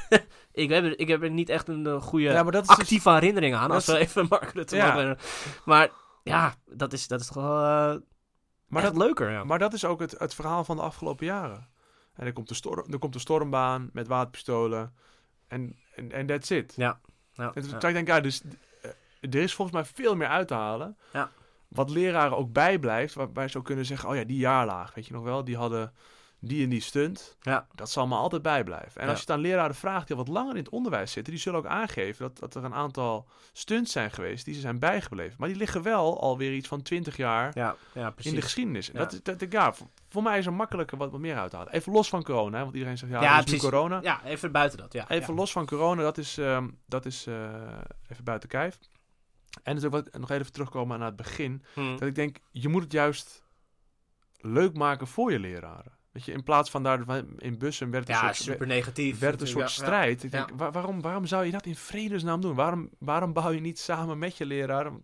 ik, 0.51 0.69
heb 0.69 0.83
er, 0.83 0.99
ik 0.99 1.07
heb 1.07 1.23
er 1.23 1.29
niet 1.31 1.49
echt 1.49 1.67
een 1.67 1.87
eh, 1.87 2.01
goede 2.01 2.25
Ja, 2.25 2.43
maar 2.43 2.51
dat 2.51 2.61
is 2.61 2.67
dus- 2.67 2.77
actieve 2.77 3.09
herinnering 3.11 3.55
aan. 3.55 3.67
dat 3.67 3.71
Als 3.75 3.87
is- 3.87 3.93
we 3.93 3.99
even 3.99 4.25
Mark 4.29 4.51
Rutte 4.53 4.75
Ja. 4.75 5.17
Maar 5.65 5.89
ja, 6.23 6.55
dat 6.65 6.93
is, 6.93 7.07
dat 7.07 7.19
is 7.19 7.27
toch 7.27 7.35
wel 7.43 7.63
eh 7.63 7.95
maar, 8.67 8.81
dat, 8.81 8.97
leuker. 8.97 9.31
Ja. 9.31 9.43
maar 9.43 9.59
dat 9.59 9.73
is 9.73 9.85
ook 9.85 9.99
het, 9.99 10.15
het 10.17 10.33
verhaal 10.33 10.63
van 10.63 10.75
de 10.75 10.81
afgelopen 10.81 11.25
jaren. 11.25 11.67
En 12.13 12.25
er 12.25 12.33
komt 12.33 12.47
de, 12.47 12.53
storm, 12.53 12.91
er 12.91 12.99
komt 12.99 13.13
de 13.13 13.19
stormbaan 13.19 13.89
met 13.93 14.07
waterpistolen. 14.07 14.93
En 15.47 15.75
en 15.95 16.11
en 16.11 16.25
that's 16.25 16.49
it. 16.49 16.73
Ja. 16.75 16.99
Ja, 17.33 17.45
En 17.45 17.53
toen 17.53 17.63
ja. 17.63 17.69
dacht 17.71 17.83
ik 17.83 17.93
denk, 17.93 18.07
ja, 18.07 18.19
dus 18.21 18.41
er 19.19 19.35
is 19.35 19.53
volgens 19.53 19.77
mij 19.77 19.85
veel 19.93 20.15
meer 20.15 20.27
uit 20.27 20.47
te 20.47 20.53
halen. 20.53 20.97
Ja. 21.13 21.29
Wat 21.67 21.89
leraren 21.89 22.37
ook 22.37 22.51
bijblijft, 22.53 23.13
waarbij 23.13 23.47
ze 23.47 23.57
ook 23.57 23.65
kunnen 23.65 23.85
zeggen, 23.85 24.09
oh 24.09 24.15
ja, 24.15 24.23
die 24.23 24.37
jaarlaag, 24.37 24.93
weet 24.93 25.07
je 25.07 25.13
nog 25.13 25.23
wel, 25.23 25.43
die 25.43 25.57
hadden 25.57 25.93
die 26.41 26.63
en 26.63 26.69
die 26.69 26.81
stunt. 26.81 27.37
Ja. 27.41 27.67
Dat 27.75 27.89
zal 27.89 28.07
me 28.07 28.15
altijd 28.15 28.41
bijblijven. 28.41 29.01
En 29.01 29.05
Ja. 29.05 29.11
als 29.11 29.19
je 29.19 29.25
dan 29.25 29.39
leraren 29.39 29.75
vraagt 29.75 30.07
die 30.07 30.15
al 30.15 30.23
wat 30.23 30.33
langer 30.33 30.51
in 30.55 30.63
het 30.63 30.69
onderwijs 30.69 31.11
zitten, 31.11 31.33
die 31.33 31.41
zullen 31.41 31.59
ook 31.59 31.65
aangeven 31.65 32.25
dat, 32.27 32.39
dat 32.39 32.55
er 32.55 32.63
een 32.63 32.73
aantal 32.73 33.27
stunts 33.53 33.91
zijn 33.91 34.11
geweest 34.11 34.45
die 34.45 34.53
ze 34.53 34.59
zijn 34.59 34.79
bijgebleven. 34.79 35.35
Maar 35.37 35.47
die 35.47 35.57
liggen 35.57 35.81
wel 35.81 36.21
alweer 36.21 36.53
iets 36.53 36.67
van 36.67 36.81
20 36.81 37.17
jaar 37.17 37.51
Ja, 37.53 37.75
ja, 37.93 38.13
in 38.17 38.35
de 38.35 38.41
geschiedenis. 38.41 38.91
En. 38.91 38.97
Dat, 38.97 39.19
dat, 39.39 39.51
ja, 39.51 39.73
voor, 39.73 39.87
voor 40.09 40.23
mij 40.23 40.37
is 40.37 40.45
er 40.45 40.53
makkelijker 40.53 40.97
wat, 40.97 41.11
wat 41.11 41.19
meer 41.19 41.37
uit 41.37 41.49
te 41.49 41.55
halen. 41.57 41.73
Even 41.73 41.91
los 41.91 42.09
van 42.09 42.23
corona, 42.23 42.57
hè, 42.57 42.63
want 42.63 42.75
iedereen 42.75 42.97
zegt, 42.97 43.11
ja, 43.11 43.21
Ja, 43.21 43.39
is 43.43 43.51
nu 43.51 43.57
corona. 43.57 43.99
Ja, 44.01 44.23
even 44.25 44.51
buiten 44.51 44.77
dat. 44.77 44.93
Ja, 44.93 45.09
Even 45.09 45.33
los 45.33 45.51
van 45.51 45.65
corona, 45.65 46.01
dat 46.01 46.17
is, 46.17 46.37
ehm, 46.37 46.67
dat 46.85 47.05
is 47.05 47.25
eh, 47.27 47.33
even 48.09 48.23
buiten 48.23 48.49
kijf. 48.49 48.79
En 49.63 49.75
natuurlijk 49.75 50.11
wat, 50.11 50.19
nog 50.21 50.29
even 50.31 50.51
terugkomen 50.51 50.97
naar 50.99 51.07
het 51.07 51.15
begin. 51.15 51.63
Hm. 51.73 51.97
Dat 51.97 52.07
ik 52.07 52.15
denk, 52.15 52.37
je 52.51 52.69
moet 52.69 52.83
het 52.83 52.91
juist 52.91 53.43
leuk 54.37 54.73
maken 54.77 55.07
voor 55.07 55.31
je 55.31 55.39
leraren. 55.39 55.97
Weet 56.11 56.25
je, 56.25 56.31
in 56.31 56.43
plaats 56.43 56.69
van 56.69 56.83
daar 56.83 57.23
in 57.37 57.57
bussen 57.57 57.89
werd 57.89 58.07
het 58.07 58.17
Ja, 58.17 58.27
een 58.27 58.35
soort, 58.35 58.47
super 58.49 58.67
negatief. 58.67 59.19
werd 59.19 59.41
een 59.41 59.47
soort 59.47 59.75
ja. 59.75 59.83
strijd. 59.83 60.23
Ik 60.23 60.31
denk, 60.31 60.49
wa- 60.55 60.71
waarom, 60.71 61.01
waarom 61.01 61.25
zou 61.25 61.45
je 61.45 61.51
dat 61.51 61.65
in 61.65 61.75
vredesnaam 61.75 62.41
doen? 62.41 62.55
Waarom, 62.55 62.89
waarom 62.99 63.33
bouw 63.33 63.49
je 63.51 63.59
niet 63.59 63.79
samen 63.79 64.17
met 64.17 64.37
je 64.37 64.45
leraren? 64.45 65.03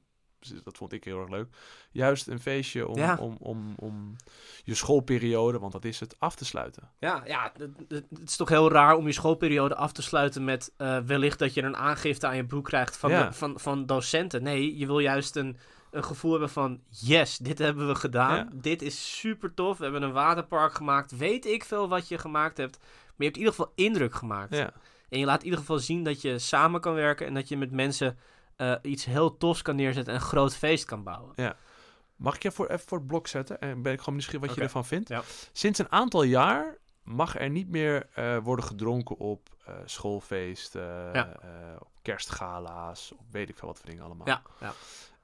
Dat 0.64 0.78
vond 0.78 0.92
ik 0.94 1.04
heel 1.04 1.20
erg 1.20 1.30
leuk. 1.30 1.48
Juist 1.92 2.28
een 2.28 2.40
feestje 2.40 2.88
om, 2.88 2.98
Ja. 2.98 3.18
om, 3.20 3.36
om, 3.40 3.74
om 3.76 4.16
je 4.64 4.74
schoolperiode, 4.76 5.60
want 5.60 5.72
dat 5.72 5.86
is 5.86 6.00
het, 6.00 6.16
af 6.20 6.36
te 6.36 6.46
sluiten. 6.46 6.90
Ja, 7.00 7.24
ja 7.26 7.52
het, 7.88 8.04
is 8.26 8.36
toch 8.36 8.50
heel 8.50 8.72
raar 8.72 8.96
om 8.96 9.06
je 9.06 9.12
schoolperiode 9.14 9.76
af 9.76 9.92
te 9.92 10.02
sluiten 10.02 10.44
met 10.44 10.72
eh, 10.78 10.98
wellicht 10.98 11.40
dat 11.40 11.54
je 11.54 11.62
een 11.62 11.76
aangifte 11.78 12.28
aan 12.28 12.36
je 12.36 12.46
broek 12.46 12.66
krijgt 12.66 12.98
van, 12.98 13.10
Ja. 13.10 13.28
de- 13.28 13.34
van, 13.34 13.60
van 13.60 13.86
docenten. 13.86 14.44
Nee, 14.44 14.78
je 14.78 14.86
wil 14.86 15.00
juist 15.00 15.36
een, 15.36 15.58
een 15.92 16.04
gevoel 16.04 16.32
hebben 16.32 16.50
van 16.50 16.80
yes, 16.90 17.38
dit 17.38 17.58
hebben 17.58 17.88
we 17.88 17.96
gedaan. 17.96 18.36
Ja. 18.36 18.48
Dit 18.54 18.82
is 18.82 19.18
super 19.20 19.54
tof. 19.54 19.78
We 19.78 19.84
hebben 19.84 20.02
een 20.04 20.12
waterpark 20.12 20.74
gemaakt. 20.74 21.18
Weet 21.18 21.46
ik 21.46 21.64
veel 21.64 21.88
wat 21.90 22.08
je 22.08 22.18
gemaakt 22.18 22.58
hebt. 22.58 22.78
Maar 22.80 22.88
je 23.18 23.24
hebt 23.24 23.36
in 23.38 23.42
ieder 23.44 23.56
geval 23.56 23.72
indruk 23.76 24.14
gemaakt. 24.16 24.56
Ja. 24.56 24.72
En 25.10 25.20
je 25.20 25.26
laat 25.26 25.40
in 25.40 25.44
ieder 25.44 25.60
geval 25.60 25.80
zien 25.80 26.04
dat 26.04 26.22
je 26.22 26.40
samen 26.40 26.82
kan 26.82 26.94
werken 26.94 27.28
en 27.28 27.34
dat 27.34 27.48
je 27.48 27.58
met 27.58 27.72
mensen 27.72 28.18
eh, 28.56 28.76
iets 28.82 29.06
heel 29.06 29.38
tofs 29.38 29.62
kan 29.62 29.76
neerzetten 29.76 30.14
en 30.14 30.20
een 30.20 30.26
groot 30.26 30.56
feest 30.56 30.86
kan 30.86 31.04
bouwen. 31.04 31.56
Mag 32.16 32.36
ik 32.36 32.44
je 32.44 32.52
voor, 32.52 32.68
even 32.68 32.88
voor 32.88 32.98
het 32.98 33.08
blok 33.08 33.28
zetten? 33.28 33.60
En 33.60 33.82
ben 33.82 33.94
ik 33.94 34.00
gewoon 34.00 34.14
nieuwsgierig 34.14 34.48
wat 34.48 34.56
je 34.56 34.62
ervan 34.64 34.86
vindt. 34.86 35.10
Ja. 35.10 35.22
Sinds 35.52 35.80
een 35.80 35.92
aantal 35.92 36.24
jaar 36.24 36.78
mag 37.04 37.40
er 37.40 37.50
niet 37.50 37.70
meer 37.70 38.10
eh, 38.14 38.38
worden 38.38 38.66
gedronken 38.66 39.18
op 39.18 39.50
eh, 39.66 39.74
schoolfeesten, 39.86 41.14
Ja. 41.14 41.32
op 41.80 41.92
kerstgala's, 42.02 43.12
op 43.12 43.26
weet 43.32 43.50
ik 43.50 43.58
veel 43.58 43.68
wat 43.68 43.78
voor 43.78 43.90
dingen 43.90 44.04
allemaal. 44.04 44.28
Ja, 44.28 44.42
ja. 44.60 44.74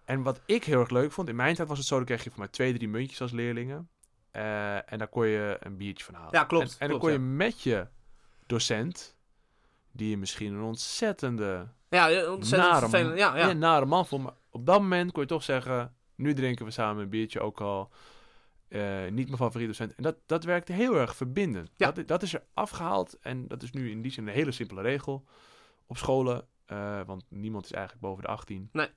En 0.06 0.22
wat 0.22 0.42
ik 0.46 0.64
heel 0.64 0.80
erg 0.80 0.90
leuk 0.90 1.12
vond, 1.12 1.30
in 1.30 1.36
mijn 1.36 1.56
tijd 1.56 1.68
was 1.68 1.78
het 1.78 1.88
zo, 1.88 1.96
dan 1.96 2.06
kreeg 2.06 2.24
je 2.24 2.30
voor 2.30 2.40
mij 2.40 2.48
twee, 2.48 2.74
drie 2.74 2.90
muntjes 2.90 3.22
als 3.22 3.32
leerlingen. 3.32 3.90
En 4.32 4.98
daar 4.98 5.08
kon 5.08 5.28
je 5.28 5.58
een 5.60 5.78
biertje 5.78 6.04
van 6.06 6.14
halen. 6.14 6.30
Ja, 6.34 6.44
klopt, 6.44 6.72
En, 6.72 6.80
en 6.80 6.90
dan 6.90 7.00
kon 7.00 7.12
je 7.12 7.18
ja. 7.18 7.24
met 7.24 7.62
je 7.62 7.88
docent, 8.46 9.16
die 9.92 10.10
je 10.10 10.18
misschien 10.18 10.54
een 10.54 10.62
ontzettende 10.62 11.68
Ja, 11.90 12.32
ontzettend 12.32 12.72
nare, 12.72 12.90
vervelend. 12.90 13.18
Ja, 13.18 13.38
ja. 13.38 13.48
ja, 13.48 13.54
nare 13.54 13.86
man 13.86 14.08
vond. 14.08 14.24
Maar 14.24 14.34
op 14.50 14.66
dat 14.66 14.80
moment 14.82 15.12
kon 15.12 15.22
je 15.22 15.28
toch 15.28 15.44
zeggen, 15.44 15.96
nu 16.16 16.34
drinken 16.34 16.66
we 16.66 16.72
samen 16.72 17.04
een 17.04 17.10
biertje, 17.10 17.40
ook 17.40 17.62
al 17.62 17.92
eh, 18.68 19.08
niet 19.10 19.26
mijn 19.26 19.38
favoriete 19.38 19.68
docent. 19.72 19.96
En 19.96 20.04
dat, 20.04 20.16
dat 20.26 20.44
werkte 20.44 20.74
heel 20.74 20.96
erg 20.96 21.16
verbindend. 21.16 21.72
Ja. 21.76 21.92
Dat, 21.92 22.08
dat 22.08 22.24
is 22.24 22.34
er 22.34 22.44
afgehaald 22.54 23.18
en 23.20 23.48
dat 23.48 23.64
is 23.64 23.72
nu 23.72 23.90
in 23.92 24.02
die 24.02 24.12
zin 24.12 24.28
een 24.28 24.34
hele 24.34 24.52
simpele 24.52 24.82
regel 24.82 25.26
op 25.86 25.98
scholen. 25.98 26.48
eh, 26.66 27.02
want 27.06 27.24
niemand 27.30 27.66
is 27.66 27.72
eigenlijk 27.72 28.04
boven 28.06 28.24
de 28.24 28.30
18. 28.30 28.70
Nee. 28.72 28.90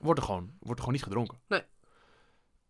Wordt 0.00 0.20
er 0.20 0.26
gewoon, 0.26 0.44
wordt 0.58 0.70
er 0.70 0.78
gewoon 0.78 0.92
niet 0.92 1.02
gedronken. 1.02 1.40
Nee. 1.46 1.62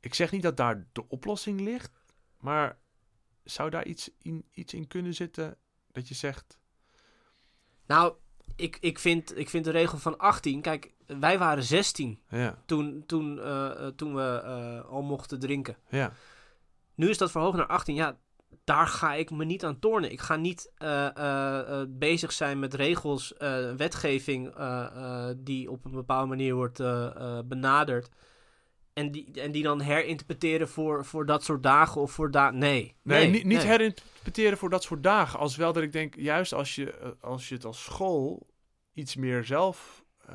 Ik 0.01 0.15
zeg 0.15 0.31
niet 0.31 0.43
dat 0.43 0.57
daar 0.57 0.87
de 0.93 1.09
oplossing 1.09 1.61
ligt, 1.61 1.93
maar 2.41 2.79
zou 3.45 3.71
daar 3.71 3.87
iets 3.87 4.11
in, 4.19 4.45
iets 4.51 4.75
in 4.75 4.87
kunnen 4.87 5.15
zitten 5.15 5.57
dat 5.93 6.09
je 6.09 6.15
zegt... 6.15 6.59
Nou, 7.87 8.15
ik, 8.57 8.79
ik, 8.81 8.99
vind, 8.99 9.39
ik 9.39 9.49
vind 9.49 9.65
de 9.65 9.71
regel 9.71 9.99
van 9.99 10.19
18. 10.19 10.61
Kijk, 10.61 10.93
wij 11.07 11.39
waren 11.39 11.63
16 11.63 12.21
Ja, 12.29 12.59
toen, 12.67 13.05
toen, 13.07 13.41
eh, 13.41 13.71
eh, 13.71 13.93
toen 13.97 14.15
we 14.15 14.43
eh, 14.45 14.91
al 14.91 15.03
mochten 15.03 15.39
drinken. 15.39 15.77
ja, 15.89 16.13
Nu 16.95 17.09
is 17.09 17.19
dat 17.19 17.31
verhoogd 17.31 17.57
naar 17.57 17.67
18. 17.67 17.95
Ja, 17.95 18.17
daar 18.65 18.87
ga 18.87 19.15
ik 19.15 19.31
me 19.31 19.45
niet 19.45 19.65
aan 19.65 19.79
tornen. 19.79 20.13
Ik 20.13 20.21
ga 20.21 20.37
niet 20.37 20.73
bezig 21.89 22.33
zijn 22.33 22.59
met 22.59 22.75
regels, 22.75 23.35
wetgeving 23.77 24.55
die 25.37 25.71
op 25.71 25.85
een 25.85 25.91
bepaalde 25.91 26.29
manier 26.29 26.55
wordt 26.55 26.79
benaderd. 27.49 28.09
En 28.97 29.11
die, 29.11 29.31
en 29.41 29.53
die 29.53 29.63
dan 29.63 29.81
herinterpreteren 29.81 30.69
voor, 30.69 31.05
voor 31.05 31.27
dat 31.27 31.45
soort 31.45 31.63
dagen 31.63 32.01
of 32.01 32.13
voor 32.13 32.31
dagen. 32.31 32.59
Nee. 32.59 32.97
Nee, 33.03 33.29
niet, 33.31 33.45
niet 33.45 33.59
nee. 33.59 33.67
herinterpreteren 33.67 34.59
voor 34.59 34.71
dat 34.71 34.83
soort 34.83 35.03
dagen. 35.03 35.39
Als 35.39 35.57
wel 35.57 35.73
dat 35.73 35.83
ik 35.83 35.93
denk, 35.93 36.15
juist 36.15 36.53
als 36.53 36.75
je, 36.75 36.93
eh, 36.93 37.09
als 37.21 37.49
je 37.49 37.55
het 37.55 37.65
als 37.65 37.85
school 37.85 38.47
iets 38.93 39.17
meer 39.17 39.45
zelf 39.45 40.05
eh, 40.27 40.35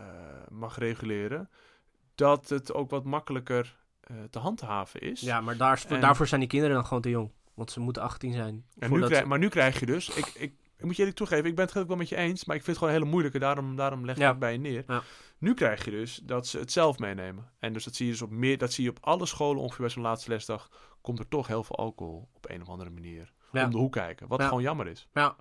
mag 0.50 0.78
reguleren, 0.78 1.50
dat 2.16 2.50
het 2.50 2.74
ook 2.74 2.90
wat 2.90 3.04
makkelijker 3.06 3.78
eh, 4.02 4.16
te 4.30 4.40
handhaven 4.40 5.02
is. 5.02 5.22
Ja, 5.22 5.42
maar 5.42 5.58
daar, 5.58 5.84
En- 5.88 6.02
daarvoor 6.02 6.28
zijn 6.28 6.40
die 6.40 6.50
kinderen 6.50 6.76
dan 6.76 6.86
gewoon 6.86 7.02
te 7.02 7.10
jong. 7.10 7.32
Want 7.54 7.72
ze 7.72 7.80
moeten 7.80 8.02
18 8.04 8.34
zijn. 8.34 8.48
en 8.54 8.64
nu 8.80 8.88
voordat 8.88 9.08
krijg, 9.08 9.24
ze- 9.24 9.30
maar 9.30 9.40
nu 9.40 9.48
krijg 9.48 9.80
je 9.80 9.86
dus, 9.86 10.10
ik, 10.10 10.26
ik, 10.26 10.54
ik 10.82 10.88
moet 10.88 10.96
je 10.96 11.00
eerlijk 11.00 11.18
toegeven, 11.18 11.46
ik 11.50 11.56
ben 11.56 11.70
het 11.74 11.88
wel 11.88 11.98
met 11.98 12.10
je 12.10 12.16
eens, 12.16 12.46
maar 12.46 12.56
ik 12.56 12.64
vind 12.64 12.78
het 12.78 12.86
gewoon 12.86 12.94
een 12.94 13.00
hele 13.00 13.12
moeilijke, 13.12 13.40
daarom, 13.40 13.76
daarom 13.76 14.06
leg 14.06 14.16
ik 14.16 14.22
Ja. 14.22 14.30
het 14.30 14.40
bij 14.40 14.52
je 14.52 14.58
neer. 14.60 14.84
Ja. 14.88 15.02
Nu 15.38 15.54
krijg 15.54 15.86
je 15.86 15.92
dus 15.92 16.20
dat 16.24 16.48
ze 16.48 16.60
het 16.60 16.72
zelf 16.72 16.98
meenemen. 17.00 17.52
En 17.60 17.74
dus 17.74 17.84
dat 17.84 17.96
zie 17.96 18.06
je 18.06 18.12
dus 18.12 18.22
op 18.22 18.30
meer, 18.32 18.58
dat 18.58 18.72
zie 18.72 18.84
je 18.84 18.90
op 18.90 18.98
alle 19.02 19.26
scholen 19.26 19.62
ongeveer 19.62 19.80
bij 19.86 19.90
zo'n 19.90 20.04
laatste 20.04 20.30
lesdag, 20.30 20.70
komt 21.02 21.20
er 21.20 21.28
toch 21.28 21.48
heel 21.48 21.64
veel 21.64 21.76
alcohol 21.76 22.30
op 22.34 22.50
een 22.50 22.62
of 22.62 22.70
andere 22.70 22.90
manier 22.90 23.34
Ja. 23.52 23.64
om 23.66 23.72
de 23.72 23.78
hoek 23.78 23.92
kijken. 23.92 24.28
Wat 24.28 24.44
gewoon 24.44 24.62
jammer 24.62 24.88
is. 24.88 25.08
Ja. 25.14 25.36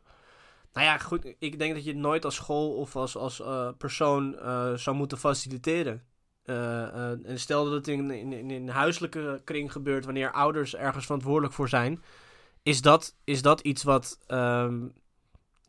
Nou 0.72 0.86
ja, 0.86 0.98
goed. 0.98 1.34
Ik 1.38 1.58
denk 1.58 1.74
dat 1.74 1.84
je 1.84 1.90
het 1.90 1.98
nooit 1.98 2.24
als 2.24 2.34
school 2.34 2.74
of 2.76 2.96
als, 2.96 3.16
als 3.16 3.40
eh, 3.40 3.68
persoon 3.78 4.38
eh, 4.38 4.74
zou 4.74 4.96
moeten 4.96 5.18
faciliteren. 5.18 6.04
Eh, 6.42 7.10
en 7.10 7.38
stel 7.40 7.64
dat 7.64 7.72
het 7.72 7.88
in, 7.88 8.10
in, 8.10 8.32
in 8.32 8.50
een 8.50 8.68
huiselijke 8.68 9.40
kring 9.44 9.72
gebeurt 9.72 10.04
wanneer 10.04 10.32
ouders 10.32 10.76
ergens 10.76 11.04
verantwoordelijk 11.04 11.52
voor 11.54 11.68
zijn. 11.68 12.02
Is 12.62 12.82
dat, 12.82 13.16
is 13.24 13.42
dat 13.42 13.60
iets 13.60 13.82
wat 13.82 14.18
ehm, 14.26 14.88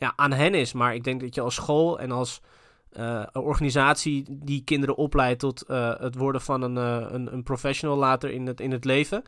ja, 0.01 0.13
aan 0.15 0.31
hen 0.31 0.53
is. 0.53 0.73
Maar 0.73 0.95
ik 0.95 1.03
denk 1.03 1.21
dat 1.21 1.35
je 1.35 1.41
als 1.41 1.55
school 1.55 1.99
en 1.99 2.11
als 2.11 2.41
eh, 2.89 3.23
een 3.31 3.41
organisatie 3.41 4.25
die 4.29 4.63
kinderen 4.63 4.95
opleidt 4.95 5.39
tot 5.39 5.61
eh, 5.61 5.99
het 5.99 6.15
worden 6.15 6.41
van 6.41 6.61
een, 6.61 6.77
eh, 6.77 7.11
een, 7.11 7.33
een 7.33 7.43
professional 7.43 7.97
later 7.97 8.29
in 8.29 8.47
het, 8.47 8.59
in 8.59 8.71
het 8.71 8.85
leven. 8.85 9.23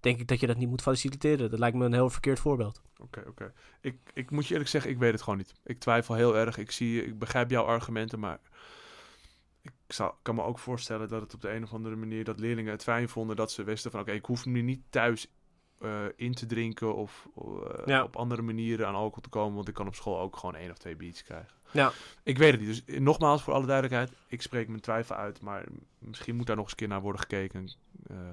Denk 0.00 0.20
ik 0.20 0.28
dat 0.28 0.40
je 0.40 0.46
dat 0.46 0.56
niet 0.56 0.68
moet 0.68 0.82
faciliteren. 0.82 1.50
Dat 1.50 1.58
lijkt 1.58 1.76
me 1.76 1.84
een 1.84 1.92
heel 1.92 2.10
verkeerd 2.10 2.38
voorbeeld. 2.38 2.82
Oké, 2.98 3.22
oké. 3.26 3.52
Ik, 3.80 3.96
ik 4.12 4.30
moet 4.30 4.46
je 4.46 4.52
eerlijk 4.52 4.70
zeggen, 4.70 4.90
ik 4.90 4.98
weet 4.98 5.12
het 5.12 5.22
gewoon 5.22 5.38
niet. 5.38 5.54
Ik 5.64 5.78
twijfel 5.78 6.14
heel 6.14 6.36
erg. 6.36 6.58
Ik, 6.58 6.70
zie, 6.70 7.04
ik 7.04 7.18
begrijp 7.18 7.50
jouw 7.50 7.64
argumenten, 7.64 8.18
maar 8.18 8.40
ik 9.62 9.72
zou, 9.88 10.12
kan 10.22 10.34
me 10.34 10.42
ook 10.42 10.58
voorstellen 10.58 11.08
dat 11.08 11.20
het 11.20 11.34
op 11.34 11.40
de 11.40 11.50
een 11.50 11.62
of 11.62 11.72
andere 11.72 11.96
manier 11.96 12.24
dat 12.24 12.40
leerlingen 12.40 12.72
het 12.72 12.82
fijn 12.82 13.08
vonden 13.08 13.36
dat 13.36 13.52
ze 13.52 13.64
wisten 13.64 13.90
van 13.90 14.00
oké, 14.00 14.12
ik 14.12 14.24
hoef 14.24 14.46
me 14.46 14.60
niet 14.60 14.82
thuis 14.90 15.28
eh, 15.80 15.90
in 16.16 16.34
te 16.34 16.46
drinken 16.46 16.94
of 16.94 17.28
eh, 17.36 17.86
Ja. 17.86 18.02
op 18.02 18.16
andere 18.16 18.42
manieren 18.42 18.86
aan 18.86 18.94
alcohol 18.94 19.22
te 19.22 19.28
komen, 19.28 19.54
want 19.54 19.68
ik 19.68 19.74
kan 19.74 19.86
op 19.86 19.94
school 19.94 20.20
ook 20.20 20.36
gewoon 20.36 20.54
één 20.54 20.70
of 20.70 20.78
twee 20.78 20.96
biertjes 20.96 21.24
krijgen. 21.24 21.50
Ja. 21.70 21.92
Ik 22.22 22.38
weet 22.38 22.50
het 22.50 22.60
niet. 22.60 22.68
Dus 22.68 22.84
eh, 22.84 23.00
nogmaals, 23.00 23.42
voor 23.42 23.52
alle 23.54 23.66
duidelijkheid, 23.66 24.10
ik 24.28 24.42
spreek 24.42 24.68
mijn 24.68 24.80
twijfel 24.80 25.16
uit, 25.16 25.40
maar 25.40 25.64
misschien 25.98 26.36
moet 26.36 26.46
daar 26.46 26.56
nog 26.56 26.64
eens 26.64 26.72
een 26.72 26.78
keer 26.78 26.88
naar 26.88 27.00
worden 27.00 27.20
gekeken. 27.20 27.68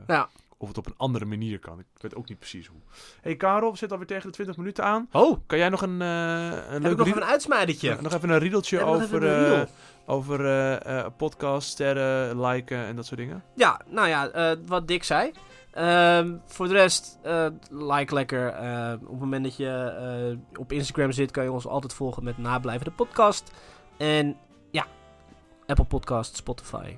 Ja. 0.08 0.30
Of 0.58 0.68
het 0.68 0.78
op 0.78 0.86
een 0.86 0.94
andere 0.98 1.26
manier 1.26 1.60
kan. 1.60 1.80
Ik 1.80 1.86
weet 1.98 2.16
ook 2.16 2.30
niet 2.30 2.40
precies 2.40 2.68
hoe. 2.68 2.80
hey 3.22 3.36
Karel, 3.36 3.72
we 3.72 3.78
zitten 3.78 3.98
alweer 3.98 4.08
tegen 4.16 4.28
de 4.28 4.34
20 4.34 4.58
minuten 4.58 4.84
aan. 4.84 5.08
Oh, 5.12 5.40
Kan 5.46 5.58
jij 5.58 5.70
nog 5.70 5.82
een, 5.82 6.00
een 6.00 6.72
heb 6.72 6.76
ik 6.76 6.82
leuk 6.88 6.98
nog 6.98 7.08
even 7.08 7.22
een 7.22 7.28
uitsmijdertje. 7.28 7.98
nog 8.02 8.14
even 8.14 8.30
een 8.30 8.40
riedeltje 8.40 8.84
over, 8.84 9.24
een 9.24 9.68
over 10.06 11.12
podcast, 11.12 11.70
sterren, 11.70 12.42
liken 12.42 12.78
en 12.78 12.96
dat 12.96 13.06
soort 13.06 13.20
dingen? 13.20 13.44
Ja, 13.56 13.82
nou 13.88 14.08
ja, 14.08 14.56
wat 14.66 14.88
Dick 14.88 15.04
zei. 15.04 15.32
Ehm, 15.72 16.38
voor 16.46 16.68
de 16.68 16.74
rest, 16.74 17.20
eh, 17.24 17.48
like 17.70 18.14
lekker. 18.14 18.48
Eh, 18.50 18.94
op 18.94 19.10
het 19.10 19.20
moment 19.20 19.44
dat 19.44 19.56
je 19.56 19.70
eh, 19.70 20.60
op 20.60 20.72
Instagram 20.72 21.12
zit, 21.12 21.32
kan 21.32 21.44
je 21.44 21.52
ons 21.52 21.68
altijd 21.68 21.94
volgen 21.94 22.24
met 22.24 22.38
Nablijven 22.38 22.86
de 22.86 22.92
podcast. 22.92 23.52
En 23.98 24.38
ja, 24.72 24.86
Apple 25.66 25.86
Podcast, 25.86 26.36
Spotify, 26.36 26.98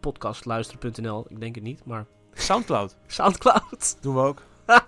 podcastluisteren.nl. 0.00 1.26
Ik 1.28 1.40
denk 1.40 1.54
het 1.54 1.64
niet, 1.64 1.84
maar 1.84 2.06
Soundcloud 2.32 2.96
Soundcloud. 3.06 3.98
doen 4.00 4.14
we 4.14 4.20
ook. 4.20 4.42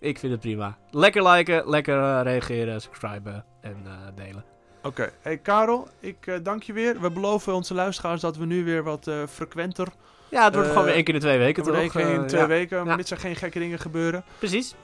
Ik 0.00 0.18
vind 0.18 0.32
het 0.32 0.40
prima. 0.40 0.78
Lekker 0.90 1.28
liken, 1.28 1.68
lekker 1.68 2.02
eh, 2.02 2.22
reageren, 2.22 2.80
subscriben 2.80 3.44
en 3.60 3.76
delen. 4.14 4.44
Oké, 4.82 5.10
hey 5.20 5.36
Karel, 5.38 5.88
ik 6.00 6.26
eh, 6.26 6.34
dank 6.42 6.62
je 6.62 6.72
weer. 6.72 7.00
We 7.00 7.10
beloven 7.10 7.54
onze 7.54 7.74
luisteraars 7.74 8.20
dat 8.20 8.36
we 8.36 8.44
nu 8.46 8.64
weer 8.64 8.82
wat 8.82 9.06
eh, 9.06 9.14
frequenter. 9.28 9.86
Ja, 10.28 10.44
het 10.44 10.52
wordt 10.54 10.68
Eh, 10.68 10.74
gewoon 10.74 10.84
weer 10.86 10.94
één 10.96 11.04
keer 11.04 11.14
in 11.14 11.20
de 11.20 11.26
twee 11.26 11.38
weken, 11.38 11.62
Het 11.62 11.72
wordt 11.72 11.92
toch? 11.92 12.00
één 12.02 12.10
keer 12.10 12.20
in 12.20 12.26
twee 12.26 12.40
ja, 12.40 12.46
weken, 12.46 12.86
maar 12.86 12.96
dit 12.96 13.08
zijn 13.08 13.20
geen 13.20 13.36
gekke 13.36 13.58
dingen 13.58 13.78
gebeuren. 13.78 14.24
Precies. 14.38 14.74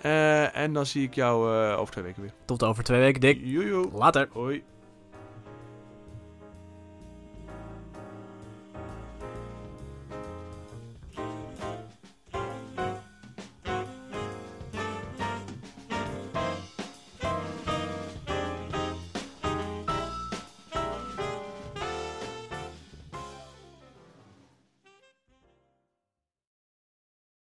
En 0.52 0.72
dan 0.72 0.86
zie 0.86 1.02
ik 1.02 1.14
jou 1.14 1.48
over 1.76 1.92
twee 1.92 2.04
weken 2.04 2.22
weer. 2.22 2.32
Tot 2.44 2.62
over 2.62 2.84
twee 2.84 3.00
weken, 3.00 3.20
Dick. 3.20 3.40
Joejoe. 3.42 3.88
Later. 3.92 4.28
Hoi. 4.32 4.62